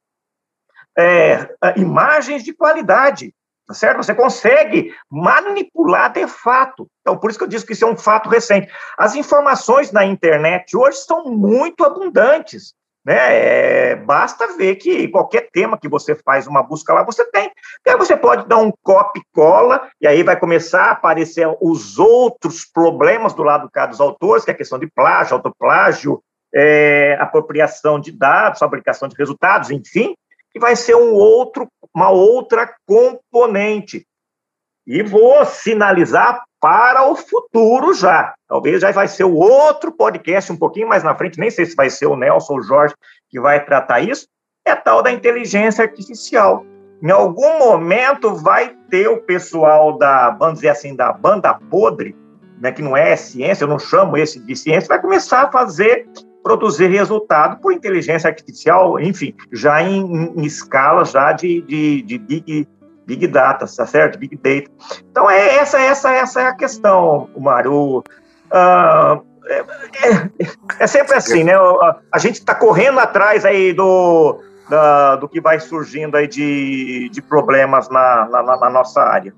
é, 0.99 1.49
imagens 1.77 2.43
de 2.43 2.53
qualidade, 2.53 3.35
tá 3.67 3.75
certo? 3.75 3.99
Você 3.99 4.15
consegue 4.15 4.95
manipular 5.11 6.13
de 6.13 6.27
fato. 6.27 6.87
Então, 7.01 7.19
por 7.19 7.31
isso 7.31 7.39
que 7.39 7.45
eu 7.45 7.49
disse 7.49 7.67
que 7.67 7.73
isso 7.73 7.85
é 7.85 7.89
um 7.89 7.97
fato 7.97 8.29
recente. 8.29 8.73
As 8.97 9.15
informações 9.15 9.91
na 9.91 10.05
internet 10.05 10.77
hoje 10.77 10.99
são 10.99 11.25
muito 11.25 11.85
abundantes. 11.85 12.75
Né? 13.05 13.15
É, 13.19 13.97
basta 13.97 14.57
ver 14.57 14.77
que 14.77 15.07
qualquer 15.09 15.49
tema 15.53 15.79
que 15.79 15.89
você 15.89 16.15
faz 16.17 16.47
uma 16.49 16.63
busca 16.63 16.93
lá, 16.93 17.05
você 17.05 17.25
tem. 17.31 17.53
E 17.87 17.91
aí 17.91 17.97
você 17.97 18.17
pode 18.17 18.49
dar 18.49 18.57
um 18.57 18.73
copy-cola, 18.83 19.89
e 20.01 20.09
aí 20.09 20.25
vai 20.25 20.37
começar 20.37 20.87
a 20.87 20.91
aparecer 20.91 21.47
os 21.61 22.01
outros 22.01 22.65
problemas 22.65 23.33
do 23.33 23.45
lado 23.45 23.71
cá 23.71 23.87
dos 23.87 24.01
autores, 24.01 24.45
que 24.45 24.51
é 24.51 24.55
a 24.55 24.57
questão 24.57 24.77
de 24.77 24.89
plágio, 24.89 25.35
autoplágio, 25.35 26.21
é, 26.53 27.17
apropriação 27.21 28.01
de 28.01 28.11
dados, 28.11 28.59
fabricação 28.59 29.09
de 29.09 29.15
resultados, 29.17 29.71
enfim 29.71 30.17
que 30.57 30.61
vai 30.61 30.75
ser 30.75 30.97
um 30.97 31.13
outro, 31.13 31.69
uma 31.95 32.09
outra 32.09 32.75
componente. 32.87 34.07
E 34.87 35.03
vou 35.03 35.45
sinalizar 35.45 36.45
para 36.59 37.07
o 37.07 37.15
futuro 37.15 37.93
já. 37.93 38.33
Talvez 38.49 38.81
já 38.81 38.91
vai 38.91 39.07
ser 39.07 39.25
o 39.25 39.35
outro 39.35 39.93
podcast 39.93 40.51
um 40.51 40.57
pouquinho 40.57 40.89
mais 40.89 41.05
na 41.05 41.15
frente, 41.15 41.39
nem 41.39 41.51
sei 41.51 41.67
se 41.67 41.77
vai 41.77 41.91
ser 41.91 42.07
o 42.07 42.17
Nelson 42.17 42.55
ou 42.55 42.61
o 42.61 42.63
Jorge 42.63 42.95
que 43.29 43.39
vai 43.39 43.63
tratar 43.67 44.01
isso, 44.01 44.27
é 44.67 44.75
tal 44.75 45.03
da 45.03 45.13
inteligência 45.13 45.85
artificial. 45.85 46.65
Em 47.03 47.11
algum 47.11 47.59
momento 47.59 48.35
vai 48.35 48.75
ter 48.89 49.09
o 49.09 49.21
pessoal 49.21 49.99
da, 49.99 50.31
vamos 50.31 50.55
dizer 50.55 50.71
assim, 50.71 50.97
da 50.97 51.13
banda 51.13 51.53
podre, 51.53 52.17
né, 52.63 52.73
que 52.73 52.81
não 52.81 52.97
é 52.97 53.15
ciência, 53.15 53.65
eu 53.65 53.69
não 53.69 53.79
chamo 53.79 54.17
esse 54.17 54.41
de 54.41 54.57
ciência, 54.57 54.89
vai 54.89 55.03
começar 55.03 55.43
a 55.43 55.53
fazer 55.53 56.09
produzir 56.47 56.87
resultado 56.87 57.61
por 57.61 57.73
inteligência 57.73 58.29
artificial, 58.29 59.01
enfim, 59.01 59.35
já 59.53 59.83
em, 59.83 60.33
em 60.37 60.45
escala 60.45 61.05
já 61.05 61.33
de, 61.33 61.61
de, 61.63 62.03
de 62.03 62.19
big, 62.19 62.69
big 63.05 63.27
data, 63.27 63.67
tá 63.67 63.85
certo? 63.85 64.17
Big 64.17 64.37
data. 64.37 64.71
Então, 65.11 65.29
é, 65.29 65.57
essa, 65.57 65.81
essa, 65.81 66.13
essa 66.13 66.43
é 66.43 66.47
a 66.47 66.55
questão, 66.55 67.29
Mário. 67.37 67.99
Uh, 67.99 69.25
é, 69.49 69.59
é, 69.59 70.31
é, 70.79 70.87
sempre 70.87 71.17
assim, 71.17 71.43
né? 71.43 71.57
A, 71.57 71.97
a 72.13 72.19
gente 72.19 72.37
está 72.37 72.55
correndo 72.55 73.01
atrás 73.01 73.45
aí 73.45 73.73
do, 73.73 74.41
da, 74.71 75.17
do 75.17 75.29
que 75.29 75.41
vai 75.41 75.59
surgindo 75.59 76.17
aí 76.17 76.29
de, 76.29 77.09
de 77.11 77.21
problemas 77.21 77.89
na, 77.89 78.29
na, 78.31 78.57
na 78.57 78.71
nossa 78.71 79.01
área. 79.01 79.35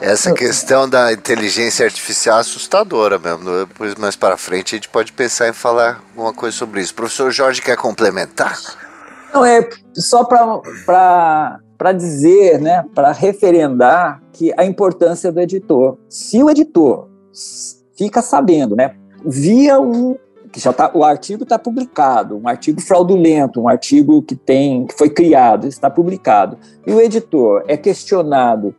Essa 0.00 0.32
questão 0.32 0.88
da 0.88 1.12
inteligência 1.12 1.84
artificial 1.84 2.38
é 2.38 2.40
assustadora 2.40 3.18
mesmo. 3.18 3.66
Depois, 3.66 3.94
mais 3.94 4.16
para 4.16 4.36
frente, 4.36 4.74
a 4.74 4.76
gente 4.76 4.88
pode 4.88 5.12
pensar 5.12 5.48
em 5.48 5.52
falar 5.52 6.02
alguma 6.14 6.32
coisa 6.32 6.56
sobre 6.56 6.80
isso. 6.80 6.92
O 6.92 6.96
professor 6.96 7.30
Jorge 7.30 7.62
quer 7.62 7.76
complementar? 7.76 8.58
Não, 9.32 9.44
é 9.44 9.68
só 9.94 10.24
para 10.24 11.92
dizer, 11.96 12.60
né, 12.60 12.84
para 12.94 13.12
referendar 13.12 14.22
que 14.32 14.52
a 14.56 14.64
importância 14.64 15.32
do 15.32 15.40
editor. 15.40 15.98
Se 16.08 16.42
o 16.42 16.50
editor 16.50 17.08
fica 17.96 18.22
sabendo, 18.22 18.76
né, 18.76 18.94
via 19.24 19.80
um 19.80 20.16
que 20.52 20.60
já 20.60 20.72
tá, 20.72 20.88
o 20.94 21.02
artigo 21.02 21.42
está 21.42 21.58
publicado, 21.58 22.38
um 22.38 22.46
artigo 22.46 22.80
fraudulento, 22.80 23.60
um 23.60 23.68
artigo 23.68 24.22
que 24.22 24.36
tem 24.36 24.86
que 24.86 24.96
foi 24.96 25.10
criado, 25.10 25.66
está 25.66 25.90
publicado, 25.90 26.56
e 26.86 26.92
o 26.92 27.00
editor 27.00 27.64
é 27.66 27.76
questionado 27.76 28.72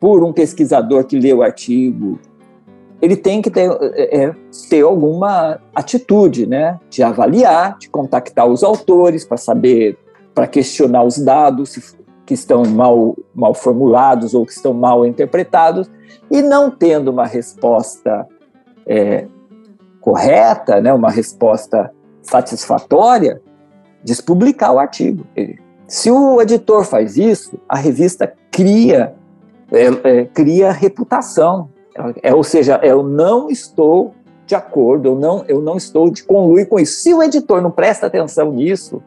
por 0.00 0.24
um 0.24 0.32
pesquisador 0.32 1.04
que 1.04 1.20
lê 1.20 1.32
o 1.32 1.42
artigo, 1.42 2.18
ele 3.02 3.16
tem 3.16 3.40
que 3.42 3.50
ter, 3.50 3.70
é, 3.94 4.24
é, 4.24 4.34
ter 4.68 4.80
alguma 4.80 5.60
atitude, 5.74 6.46
né, 6.46 6.80
de 6.88 7.02
avaliar, 7.02 7.78
de 7.78 7.88
contactar 7.88 8.46
os 8.46 8.64
autores 8.64 9.24
para 9.24 9.36
saber, 9.36 9.98
para 10.34 10.46
questionar 10.46 11.04
os 11.04 11.18
dados 11.18 11.94
que 12.24 12.34
estão 12.34 12.64
mal, 12.64 13.16
mal 13.34 13.54
formulados 13.54 14.34
ou 14.34 14.46
que 14.46 14.52
estão 14.52 14.72
mal 14.72 15.04
interpretados, 15.06 15.90
e 16.30 16.40
não 16.42 16.70
tendo 16.70 17.10
uma 17.10 17.26
resposta 17.26 18.26
é, 18.86 19.26
correta, 20.00 20.80
né, 20.80 20.92
uma 20.92 21.10
resposta 21.10 21.90
satisfatória, 22.22 23.40
despublicar 24.02 24.72
o 24.72 24.78
artigo. 24.78 25.26
Se 25.86 26.10
o 26.10 26.40
editor 26.40 26.84
faz 26.84 27.16
isso, 27.16 27.58
a 27.68 27.76
revista 27.76 28.32
cria 28.50 29.14
é, 29.72 30.20
é, 30.20 30.24
cria 30.24 30.72
reputação. 30.72 31.70
É, 32.22 32.34
ou 32.34 32.42
seja, 32.42 32.80
eu 32.82 33.02
não 33.02 33.50
estou 33.50 34.14
de 34.46 34.54
acordo, 34.54 35.10
eu 35.10 35.14
não, 35.14 35.44
eu 35.46 35.60
não 35.60 35.76
estou 35.76 36.10
de 36.10 36.24
conluir 36.24 36.68
com 36.68 36.78
isso. 36.78 37.02
Se 37.02 37.14
o 37.14 37.22
editor 37.22 37.60
não 37.60 37.70
presta 37.70 38.06
atenção 38.06 38.52
nisso, 38.52 39.02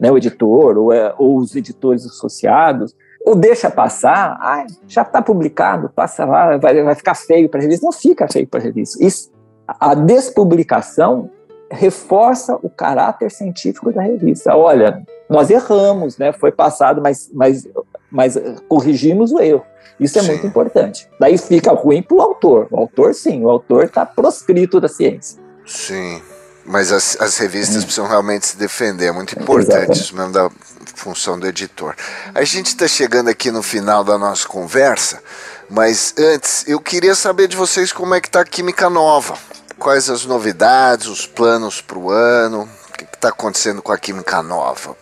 né, 0.00 0.10
o 0.10 0.16
editor 0.16 0.76
ou, 0.76 0.92
é, 0.92 1.14
ou 1.18 1.36
os 1.36 1.54
editores 1.54 2.04
associados, 2.04 2.94
ou 3.24 3.36
deixa 3.36 3.70
passar, 3.70 4.36
ah, 4.40 4.66
já 4.88 5.02
está 5.02 5.22
publicado, 5.22 5.88
passa 5.94 6.24
lá, 6.24 6.56
vai, 6.56 6.82
vai 6.82 6.94
ficar 6.94 7.14
feio 7.14 7.48
para 7.48 7.60
a 7.60 7.62
revista. 7.62 7.86
Não 7.86 7.92
fica 7.92 8.26
feio 8.26 8.46
para 8.48 8.58
a 8.58 8.62
revista. 8.62 9.04
Isso, 9.04 9.30
a 9.66 9.94
despublicação 9.94 11.30
reforça 11.70 12.58
o 12.62 12.68
caráter 12.68 13.30
científico 13.30 13.92
da 13.92 14.02
revista. 14.02 14.54
Olha, 14.56 15.02
nós 15.28 15.50
erramos, 15.50 16.18
né? 16.18 16.32
Foi 16.32 16.52
passado, 16.52 17.00
mas, 17.00 17.30
mas, 17.32 17.66
mas 18.12 18.38
corrigimos 18.68 19.32
o 19.32 19.40
erro. 19.40 19.64
Isso 19.98 20.18
é 20.18 20.22
sim. 20.22 20.28
muito 20.28 20.46
importante. 20.46 21.08
Daí 21.18 21.38
fica 21.38 21.72
ruim 21.72 22.02
para 22.02 22.16
o 22.16 22.20
autor. 22.20 22.68
O 22.70 22.78
autor, 22.78 23.14
sim, 23.14 23.42
o 23.42 23.50
autor 23.50 23.84
está 23.84 24.04
proscrito 24.04 24.80
da 24.80 24.88
ciência. 24.88 25.40
Sim. 25.66 26.20
Mas 26.64 26.92
as, 26.92 27.20
as 27.20 27.38
revistas 27.38 27.78
hum. 27.78 27.82
precisam 27.82 28.06
realmente 28.06 28.46
se 28.46 28.56
defender, 28.56 29.06
é 29.06 29.12
muito 29.12 29.38
importante 29.38 29.68
Exatamente. 29.68 30.00
isso 30.00 30.16
mesmo 30.16 30.32
da 30.32 30.50
função 30.94 31.38
do 31.38 31.46
editor. 31.46 31.94
A 32.34 32.44
gente 32.44 32.66
está 32.66 32.86
chegando 32.86 33.28
aqui 33.28 33.50
no 33.50 33.62
final 33.62 34.04
da 34.04 34.16
nossa 34.16 34.46
conversa, 34.46 35.20
mas 35.68 36.14
antes 36.16 36.68
eu 36.68 36.78
queria 36.78 37.14
saber 37.14 37.48
de 37.48 37.56
vocês 37.56 37.92
como 37.92 38.14
é 38.14 38.20
que 38.20 38.28
está 38.28 38.40
a 38.40 38.44
Química 38.44 38.88
Nova. 38.88 39.36
Quais 39.78 40.08
as 40.08 40.24
novidades, 40.24 41.08
os 41.08 41.26
planos 41.26 41.80
para 41.80 41.98
o 41.98 42.10
ano? 42.10 42.68
O 42.88 42.92
que 42.92 43.04
está 43.04 43.30
acontecendo 43.30 43.82
com 43.82 43.90
a 43.90 43.98
Química 43.98 44.40
Nova? 44.42 44.96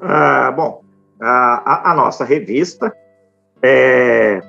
Ah, 0.00 0.50
bom, 0.50 0.81
a, 1.24 1.92
a, 1.92 1.94
nossa 1.94 2.24
revista 2.24 2.92
é, 3.62 4.40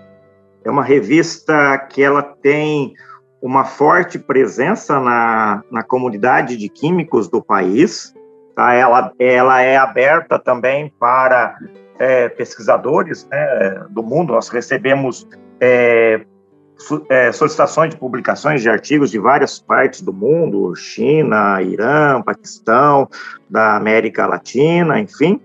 é 0.63 0.71
uma 0.71 0.83
revista 0.83 1.77
que 1.77 2.01
ela 2.01 2.23
tem 2.23 2.93
uma 3.41 3.65
forte 3.65 4.17
presença 4.17 4.99
na, 4.99 5.63
na 5.69 5.83
comunidade 5.83 6.57
de 6.57 6.69
químicos 6.69 7.27
do 7.27 7.43
país. 7.43 8.13
Tá? 8.55 8.73
Ela, 8.73 9.11
ela 9.19 9.61
é 9.61 9.77
aberta 9.77 10.39
também 10.39 10.91
para 10.99 11.57
é, 11.99 12.29
pesquisadores 12.29 13.27
né, 13.29 13.85
do 13.89 14.01
mundo. 14.01 14.33
Nós 14.33 14.49
recebemos 14.49 15.27
é, 15.59 16.21
é, 17.09 17.31
solicitações 17.31 17.91
de 17.91 17.97
publicações 17.97 18.61
de 18.61 18.69
artigos 18.69 19.11
de 19.11 19.19
várias 19.19 19.59
partes 19.59 20.01
do 20.01 20.13
mundo, 20.13 20.75
China, 20.75 21.61
Irã, 21.61 22.21
Paquistão, 22.21 23.07
da 23.49 23.75
América 23.75 24.25
Latina, 24.25 24.99
enfim. 24.99 25.39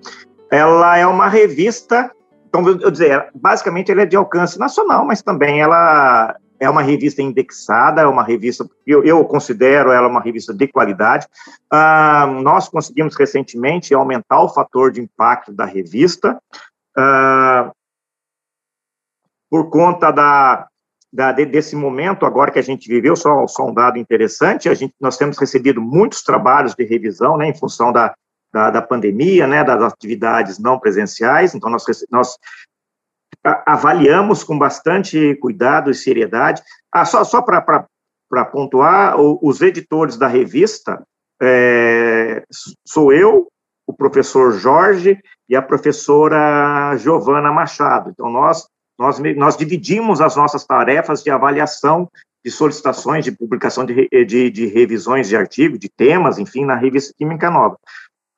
Ela 0.50 0.96
é 0.96 1.06
uma 1.06 1.28
revista, 1.28 2.10
então, 2.48 2.66
eu 2.66 2.90
dizer, 2.90 3.28
basicamente 3.34 3.92
ela 3.92 4.02
é 4.02 4.06
de 4.06 4.16
alcance 4.16 4.58
nacional, 4.58 5.04
mas 5.04 5.22
também 5.22 5.60
ela 5.60 6.36
é 6.60 6.68
uma 6.68 6.82
revista 6.82 7.22
indexada, 7.22 8.02
é 8.02 8.06
uma 8.06 8.24
revista, 8.24 8.68
eu, 8.86 9.04
eu 9.04 9.24
considero 9.24 9.92
ela 9.92 10.08
uma 10.08 10.20
revista 10.20 10.52
de 10.52 10.66
qualidade. 10.66 11.26
Ah, 11.70 12.26
nós 12.42 12.68
conseguimos 12.68 13.14
recentemente 13.14 13.94
aumentar 13.94 14.42
o 14.42 14.48
fator 14.48 14.90
de 14.90 15.00
impacto 15.00 15.52
da 15.52 15.64
revista, 15.64 16.40
ah, 16.96 17.70
por 19.50 19.70
conta 19.70 20.10
da, 20.10 20.66
da, 21.12 21.32
desse 21.32 21.76
momento 21.76 22.26
agora 22.26 22.50
que 22.50 22.58
a 22.58 22.62
gente 22.62 22.88
viveu, 22.88 23.14
só, 23.14 23.46
só 23.46 23.66
um 23.66 23.72
dado 23.72 23.98
interessante, 23.98 24.68
a 24.68 24.74
gente, 24.74 24.94
nós 25.00 25.16
temos 25.16 25.38
recebido 25.38 25.80
muitos 25.80 26.22
trabalhos 26.22 26.74
de 26.74 26.84
revisão, 26.84 27.36
né, 27.36 27.48
em 27.48 27.54
função 27.54 27.92
da, 27.92 28.14
da, 28.58 28.70
da 28.70 28.82
pandemia, 28.82 29.46
né, 29.46 29.62
das 29.62 29.80
atividades 29.92 30.58
não 30.58 30.80
presenciais, 30.80 31.54
então 31.54 31.70
nós, 31.70 31.84
nós 32.10 32.36
avaliamos 33.64 34.42
com 34.42 34.58
bastante 34.58 35.36
cuidado 35.36 35.90
e 35.90 35.94
seriedade. 35.94 36.60
Ah, 36.92 37.04
só 37.04 37.22
só 37.22 37.40
para 37.40 38.44
pontuar, 38.46 39.16
os 39.16 39.62
editores 39.62 40.16
da 40.16 40.26
revista 40.26 41.00
é, 41.40 42.42
sou 42.84 43.12
eu, 43.12 43.46
o 43.86 43.92
professor 43.94 44.52
Jorge 44.52 45.18
e 45.48 45.54
a 45.54 45.62
professora 45.62 46.96
Giovana 46.96 47.52
Machado. 47.52 48.10
Então, 48.10 48.28
nós, 48.28 48.66
nós, 48.98 49.20
nós 49.36 49.56
dividimos 49.56 50.20
as 50.20 50.34
nossas 50.34 50.66
tarefas 50.66 51.22
de 51.22 51.30
avaliação 51.30 52.10
de 52.44 52.50
solicitações, 52.50 53.24
de 53.24 53.32
publicação 53.32 53.84
de, 53.84 54.08
de, 54.26 54.50
de 54.50 54.66
revisões 54.66 55.28
de 55.28 55.36
artigos, 55.36 55.78
de 55.78 55.88
temas, 55.88 56.38
enfim, 56.38 56.64
na 56.64 56.76
revista 56.76 57.12
Química 57.16 57.50
Nova. 57.50 57.78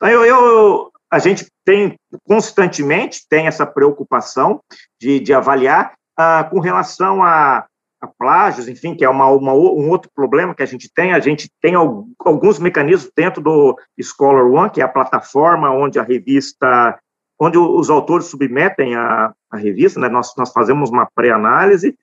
Então, 0.00 0.08
eu, 0.08 0.24
eu, 0.24 0.90
a 1.10 1.18
gente 1.18 1.46
tem 1.62 1.94
constantemente 2.24 3.26
tem 3.28 3.46
essa 3.46 3.66
preocupação 3.66 4.60
de, 4.98 5.20
de 5.20 5.34
avaliar 5.34 5.92
ah, 6.16 6.48
com 6.50 6.58
relação 6.58 7.22
a, 7.22 7.66
a, 8.00 8.06
plágios, 8.18 8.66
enfim, 8.66 8.94
que 8.94 9.04
é 9.04 9.08
uma, 9.10 9.26
uma, 9.26 9.52
um 9.52 9.90
outro 9.90 10.10
problema 10.14 10.54
que 10.54 10.62
a 10.62 10.66
gente 10.66 10.90
tem. 10.92 11.12
A 11.12 11.20
gente 11.20 11.50
tem 11.60 11.74
alguns 11.74 12.58
mecanismos 12.58 13.12
dentro 13.14 13.42
do 13.42 13.78
Scholar 14.02 14.46
One, 14.46 14.70
que 14.70 14.80
é 14.80 14.84
a 14.84 14.88
plataforma 14.88 15.70
onde 15.70 15.98
a 15.98 16.02
revista, 16.02 16.98
onde 17.38 17.58
os 17.58 17.90
autores 17.90 18.26
submetem 18.26 18.96
a, 18.96 19.34
a 19.50 19.56
revista, 19.58 20.00
né? 20.00 20.08
nós, 20.08 20.32
nós 20.34 20.50
fazemos 20.50 20.88
uma 20.88 21.06
pré-análise, 21.14 21.94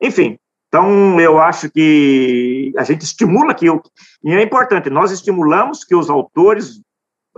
enfim. 0.00 0.38
Então, 0.68 1.20
eu 1.20 1.38
acho 1.38 1.70
que 1.70 2.72
a 2.78 2.82
gente 2.82 3.02
estimula 3.02 3.52
que, 3.52 3.66
e 3.66 4.32
é 4.32 4.42
importante, 4.42 4.88
nós 4.88 5.10
estimulamos 5.10 5.84
que 5.84 5.94
os 5.94 6.08
autores 6.08 6.80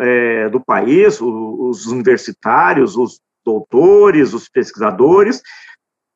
é, 0.00 0.48
do 0.48 0.60
país, 0.60 1.20
os 1.20 1.86
universitários, 1.86 2.96
os 2.96 3.20
doutores, 3.44 4.32
os 4.32 4.48
pesquisadores, 4.48 5.42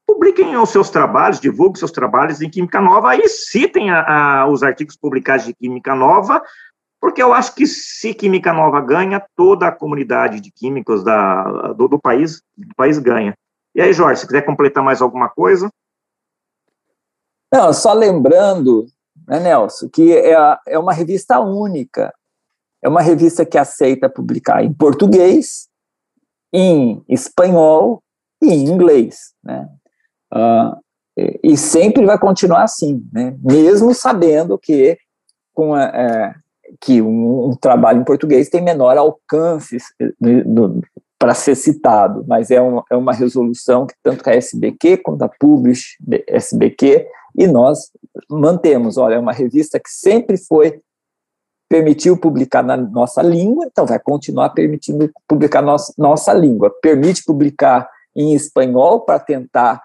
publiquem 0.06 0.56
os 0.56 0.70
seus 0.70 0.88
trabalhos, 0.88 1.38
divulguem 1.38 1.78
seus 1.78 1.92
trabalhos 1.92 2.40
em 2.40 2.48
Química 2.48 2.80
Nova 2.80 3.14
e 3.14 3.28
citem 3.28 3.90
a, 3.90 4.40
a, 4.40 4.48
os 4.48 4.62
artigos 4.62 4.96
publicados 4.96 5.44
de 5.44 5.54
Química 5.54 5.94
Nova, 5.94 6.42
porque 7.00 7.22
eu 7.22 7.32
acho 7.32 7.54
que 7.54 7.66
se 7.66 8.14
Química 8.14 8.52
Nova 8.52 8.80
ganha, 8.80 9.24
toda 9.36 9.68
a 9.68 9.72
comunidade 9.72 10.40
de 10.40 10.50
químicos 10.50 11.04
da, 11.04 11.72
do, 11.72 11.86
do 11.88 11.98
país, 11.98 12.42
do 12.56 12.74
país 12.74 12.98
ganha. 12.98 13.34
E 13.74 13.80
aí, 13.80 13.92
Jorge, 13.92 14.20
se 14.20 14.26
quiser 14.26 14.44
completar 14.44 14.82
mais 14.82 15.00
alguma 15.00 15.28
coisa? 15.28 15.70
Não, 17.52 17.72
só 17.72 17.92
lembrando, 17.92 18.86
né, 19.26 19.38
Nelson, 19.38 19.88
que 19.88 20.16
é, 20.16 20.34
é 20.66 20.78
uma 20.78 20.92
revista 20.92 21.38
única. 21.38 22.12
É 22.88 22.90
uma 22.90 23.02
revista 23.02 23.44
que 23.44 23.58
aceita 23.58 24.08
publicar 24.08 24.64
em 24.64 24.72
português, 24.72 25.68
em 26.50 27.04
espanhol 27.06 28.02
e 28.42 28.46
em 28.46 28.64
inglês, 28.64 29.34
né? 29.44 29.68
Uh, 30.32 30.74
e 31.42 31.54
sempre 31.54 32.06
vai 32.06 32.18
continuar 32.18 32.62
assim, 32.62 33.06
né? 33.12 33.36
Mesmo 33.42 33.92
sabendo 33.92 34.56
que 34.56 34.96
com 35.52 35.74
a, 35.74 35.82
é, 35.82 36.34
que 36.80 37.02
um, 37.02 37.50
um, 37.50 37.56
trabalho 37.56 38.00
em 38.00 38.04
português 38.04 38.48
tem 38.48 38.62
menor 38.62 38.96
alcance 38.96 39.76
para 41.18 41.34
ser 41.34 41.56
citado, 41.56 42.24
mas 42.26 42.50
é, 42.50 42.62
um, 42.62 42.80
é 42.90 42.96
uma 42.96 43.12
resolução 43.12 43.86
que 43.86 43.94
tanto 44.02 44.26
a 44.26 44.32
SBQ 44.32 44.96
quanto 44.98 45.22
a 45.22 45.28
Publish 45.28 45.98
SBQ 46.26 47.06
e 47.36 47.46
nós 47.46 47.90
mantemos. 48.30 48.96
Olha, 48.96 49.16
é 49.16 49.18
uma 49.18 49.32
revista 49.32 49.78
que 49.78 49.90
sempre 49.90 50.38
foi 50.38 50.80
permitiu 51.68 52.16
publicar 52.16 52.62
na 52.62 52.76
nossa 52.76 53.22
língua, 53.22 53.66
então 53.66 53.84
vai 53.84 53.98
continuar 53.98 54.50
permitindo 54.50 55.10
publicar 55.26 55.60
nossa, 55.60 55.92
nossa 55.98 56.32
língua. 56.32 56.74
Permite 56.80 57.22
publicar 57.24 57.88
em 58.16 58.34
espanhol 58.34 59.00
para 59.00 59.18
tentar 59.18 59.82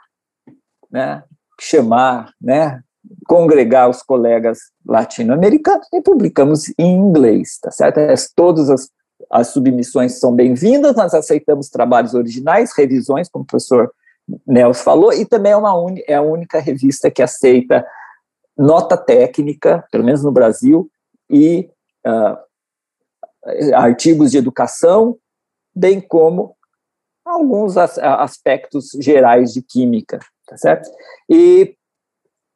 né, 0.89 1.23
chamar, 1.59 2.31
né, 2.41 2.81
congregar 3.27 3.89
os 3.89 4.01
colegas 4.01 4.59
latino-americanos 4.85 5.87
e 5.93 6.01
publicamos 6.01 6.73
em 6.77 6.95
inglês, 6.95 7.59
tá 7.61 7.69
certo? 7.69 7.99
Todas 8.35 8.69
as, 8.69 8.89
as 9.29 9.47
submissões 9.47 10.19
são 10.19 10.33
bem-vindas, 10.33 10.95
nós 10.95 11.13
aceitamos 11.13 11.69
trabalhos 11.69 12.13
originais, 12.13 12.71
revisões, 12.75 13.29
como 13.29 13.43
o 13.43 13.47
professor 13.47 13.91
Nelson 14.47 14.83
falou, 14.83 15.13
e 15.13 15.25
também 15.25 15.51
é, 15.51 15.57
uma 15.57 15.77
un, 15.77 15.95
é 16.07 16.15
a 16.15 16.21
única 16.21 16.59
revista 16.59 17.11
que 17.11 17.21
aceita 17.21 17.85
nota 18.57 18.95
técnica, 18.95 19.83
pelo 19.91 20.03
menos 20.03 20.23
no 20.23 20.31
Brasil, 20.31 20.89
e 21.29 21.69
uh, 22.05 23.75
artigos 23.75 24.31
de 24.31 24.37
educação, 24.37 25.17
bem 25.75 25.99
como 25.99 26.55
alguns 27.25 27.77
as, 27.77 27.97
aspectos 27.97 28.89
gerais 28.99 29.53
de 29.53 29.61
química, 29.61 30.19
tá 30.47 30.57
certo? 30.57 30.89
E 31.29 31.75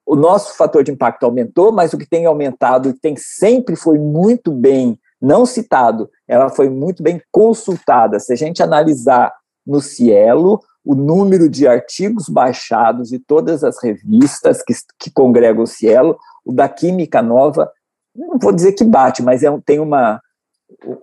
o 0.06 0.16
nosso 0.16 0.56
fator 0.56 0.84
de 0.84 0.92
impacto 0.92 1.24
aumentou, 1.24 1.72
mas 1.72 1.94
o 1.94 1.98
que 1.98 2.08
tem 2.08 2.26
aumentado 2.26 2.90
e 2.90 2.94
tem 2.94 3.16
sempre 3.18 3.76
foi 3.76 3.98
muito 3.98 4.52
bem 4.52 5.00
não 5.22 5.46
citado, 5.46 6.10
ela 6.28 6.50
foi 6.50 6.70
muito 6.70 7.02
bem 7.02 7.22
consultada. 7.32 8.20
Se 8.20 8.32
a 8.32 8.36
gente 8.36 8.62
analisar 8.62 9.34
no 9.66 9.82
Cielo, 9.82 10.62
o 10.86 10.96
número 10.96 11.50
de 11.50 11.68
artigos 11.68 12.30
baixados 12.30 13.10
de 13.10 13.20
todas 13.20 13.64
as 13.64 13.82
revistas 13.84 14.62
que, 14.62 14.74
que 14.98 15.12
congregam 15.12 15.64
o 15.64 15.68
Cielo, 15.68 16.18
o 16.46 16.54
da 16.54 16.70
Química 16.70 17.22
Nova 17.22 17.70
não 18.18 18.38
vou 18.40 18.52
dizer 18.52 18.74
que 18.74 18.84
bate, 18.84 19.22
mas 19.22 19.44
é, 19.44 19.60
tem 19.66 19.80
uma, 19.80 20.22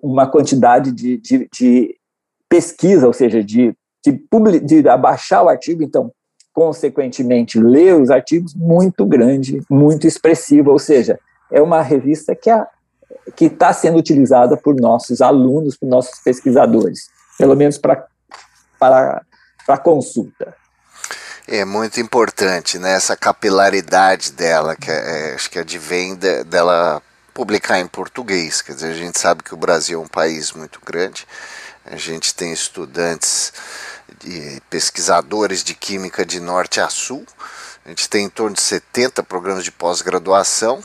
uma 0.03 0.27
quantidade 0.27 0.93
de, 0.93 1.19
de, 1.19 1.49
de 1.53 1.97
pesquisa, 2.49 3.07
ou 3.07 3.13
seja, 3.13 3.43
de, 3.43 3.75
de, 4.05 4.13
publi, 4.13 4.61
de 4.61 4.89
abaixar 4.89 5.45
o 5.45 5.49
artigo, 5.49 5.83
então 5.83 6.13
consequentemente, 6.53 7.59
lê 7.59 7.93
os 7.93 8.11
artigos, 8.11 8.55
muito 8.55 9.05
grande, 9.05 9.61
muito 9.69 10.07
expressiva, 10.07 10.71
ou 10.71 10.79
seja, 10.79 11.19
é 11.51 11.61
uma 11.61 11.83
revista 11.83 12.33
que 12.35 12.49
a, 12.49 12.65
que 13.35 13.47
está 13.47 13.73
sendo 13.73 13.99
utilizada 13.99 14.57
por 14.57 14.77
nossos 14.77 15.21
alunos, 15.21 15.77
por 15.77 15.89
nossos 15.89 16.21
pesquisadores, 16.21 17.09
pelo 17.37 17.57
menos 17.57 17.77
para 17.77 18.07
para 18.79 19.79
consulta. 19.83 20.55
É 21.47 21.63
muito 21.63 22.01
importante, 22.01 22.79
né? 22.79 22.95
Essa 22.95 23.15
capilaridade 23.15 24.33
dela, 24.33 24.75
que 24.75 24.91
é, 24.91 25.33
é, 25.33 25.35
acho 25.35 25.51
que 25.51 25.59
advém 25.59 26.15
de, 26.15 26.43
dela 26.45 27.03
publicar 27.35 27.79
em 27.79 27.87
português. 27.87 28.63
Quer 28.63 28.73
dizer, 28.73 28.93
a 28.93 28.97
gente 28.97 29.19
sabe 29.19 29.43
que 29.43 29.53
o 29.53 29.57
Brasil 29.57 30.01
é 30.01 30.03
um 30.03 30.09
país 30.09 30.53
muito 30.53 30.81
grande. 30.83 31.27
A 31.85 31.97
gente 31.97 32.35
tem 32.35 32.51
estudantes 32.51 33.53
e 34.25 34.63
pesquisadores 34.71 35.63
de 35.63 35.75
química 35.75 36.25
de 36.25 36.41
norte 36.41 36.81
a 36.81 36.89
sul. 36.89 37.27
A 37.85 37.91
gente 37.91 38.09
tem 38.09 38.25
em 38.25 38.31
torno 38.31 38.57
de 38.57 38.63
70 38.63 39.23
programas 39.23 39.65
de 39.65 39.71
pós-graduação. 39.71 40.83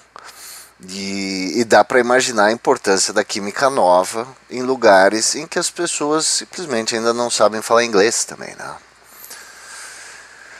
E, 0.90 1.54
e, 1.60 1.64
dá 1.66 1.84
para 1.84 2.00
imaginar 2.00 2.46
a 2.46 2.52
importância 2.54 3.14
da 3.14 3.24
química 3.24 3.70
nova 3.70 4.26
em 4.50 4.62
lugares 4.62 5.36
em 5.36 5.46
que 5.46 5.60
as 5.60 5.70
pessoas 5.70 6.26
simplesmente 6.26 6.96
ainda 6.96 7.14
não 7.14 7.30
sabem 7.30 7.62
falar 7.62 7.84
inglês 7.84 8.24
também, 8.24 8.56
né? 8.56 8.76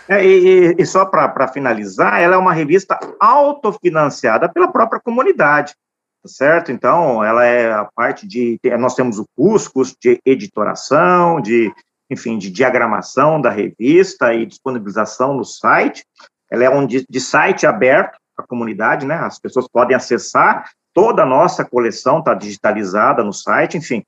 É, 0.10 0.26
e, 0.26 0.76
e, 0.76 0.86
só 0.88 1.06
para 1.06 1.48
finalizar, 1.48 2.20
ela 2.20 2.34
é 2.34 2.38
uma 2.38 2.52
revista 2.52 2.98
autofinanciada 3.20 4.50
pela 4.50 4.68
própria 4.68 5.00
comunidade, 5.00 5.76
tá 6.24 6.28
certo? 6.28 6.72
Então, 6.72 7.24
ela 7.24 7.46
é 7.46 7.72
a 7.72 7.86
parte 7.86 8.28
de. 8.28 8.60
Nós 8.80 8.96
temos 8.96 9.20
o 9.20 9.26
curso 9.36 9.96
de 10.02 10.20
editoração, 10.26 11.40
de, 11.40 11.72
enfim, 12.10 12.40
de 12.40 12.50
diagramação 12.50 13.40
da 13.40 13.52
revista 13.52 14.34
e 14.34 14.48
disponibilização 14.48 15.36
no 15.36 15.46
site. 15.46 16.04
Ela 16.52 16.64
é 16.64 16.70
um 16.72 16.88
de, 16.88 17.06
de 17.08 17.22
site 17.22 17.68
aberto 17.68 18.18
para 18.36 18.44
a 18.44 18.48
comunidade, 18.48 19.06
né? 19.06 19.14
As 19.14 19.38
pessoas 19.38 19.68
podem 19.72 19.96
acessar. 19.96 20.72
Toda 20.92 21.22
a 21.22 21.26
nossa 21.26 21.64
coleção 21.64 22.18
está 22.18 22.34
digitalizada 22.34 23.24
no 23.24 23.32
site, 23.32 23.78
enfim 23.78 24.04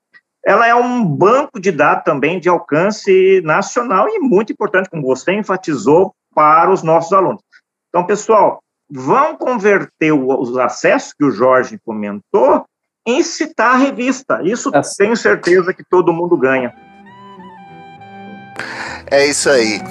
ela 0.46 0.68
é 0.68 0.74
um 0.74 1.06
banco 1.06 1.60
de 1.60 1.72
dados 1.72 2.04
também 2.04 2.40
de 2.40 2.50
alcance 2.50 3.42
nacional 3.44 4.08
e 4.10 4.20
muito 4.20 4.52
importante, 4.52 4.90
como 4.90 5.04
você 5.04 5.34
enfatizou, 5.34 6.14
para 6.34 6.72
os 6.72 6.82
nossos 6.82 7.12
alunos. 7.14 7.42
Então, 7.90 8.06
pessoal, 8.06 8.60
vão 8.90 9.36
converter 9.36 10.14
os 10.14 10.58
acessos 10.58 11.14
que 11.14 11.26
o 11.26 11.32
Jorge 11.32 11.80
comentou 11.86 12.66
em 13.06 13.22
citar 13.22 13.76
a 13.76 13.78
revista. 13.78 14.42
Isso 14.44 14.72
é. 14.74 14.82
tenho 14.98 15.16
certeza 15.16 15.74
que 15.74 15.84
todo 15.84 16.14
mundo 16.14 16.38
ganha. 16.38 16.74
É 19.10 19.26
isso 19.26 19.50
aí. 19.50 19.82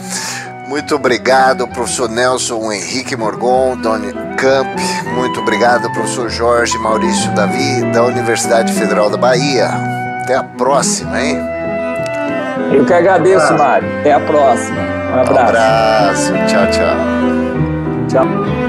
Muito 0.67 0.95
obrigado, 0.95 1.67
professor 1.69 2.09
Nelson 2.09 2.73
Henrique 2.73 3.17
Morgon, 3.17 3.77
da 3.77 3.93
Unicamp. 3.93 4.71
Muito 5.15 5.41
obrigado, 5.41 5.93
professor 5.93 6.31
Jorge 6.31 6.79
Maurício 6.79 7.35
Davi, 7.35 7.93
da 7.93 8.05
Universidade 8.05 8.73
Federal 8.73 9.11
da 9.11 9.17
Bahia. 9.17 10.00
Até 10.31 10.39
a 10.39 10.45
próxima, 10.45 11.21
hein? 11.21 11.37
Eu 12.73 12.87
que 12.87 12.93
agradeço, 12.93 13.53
Mário. 13.55 13.89
Até 13.99 14.13
a 14.13 14.21
próxima. 14.21 14.81
Um 14.81 15.21
abraço. 15.23 15.33
Um 15.33 15.39
abraço. 15.39 16.33
Tchau, 16.47 16.71
tchau. 16.71 16.97
Tchau. 18.09 18.60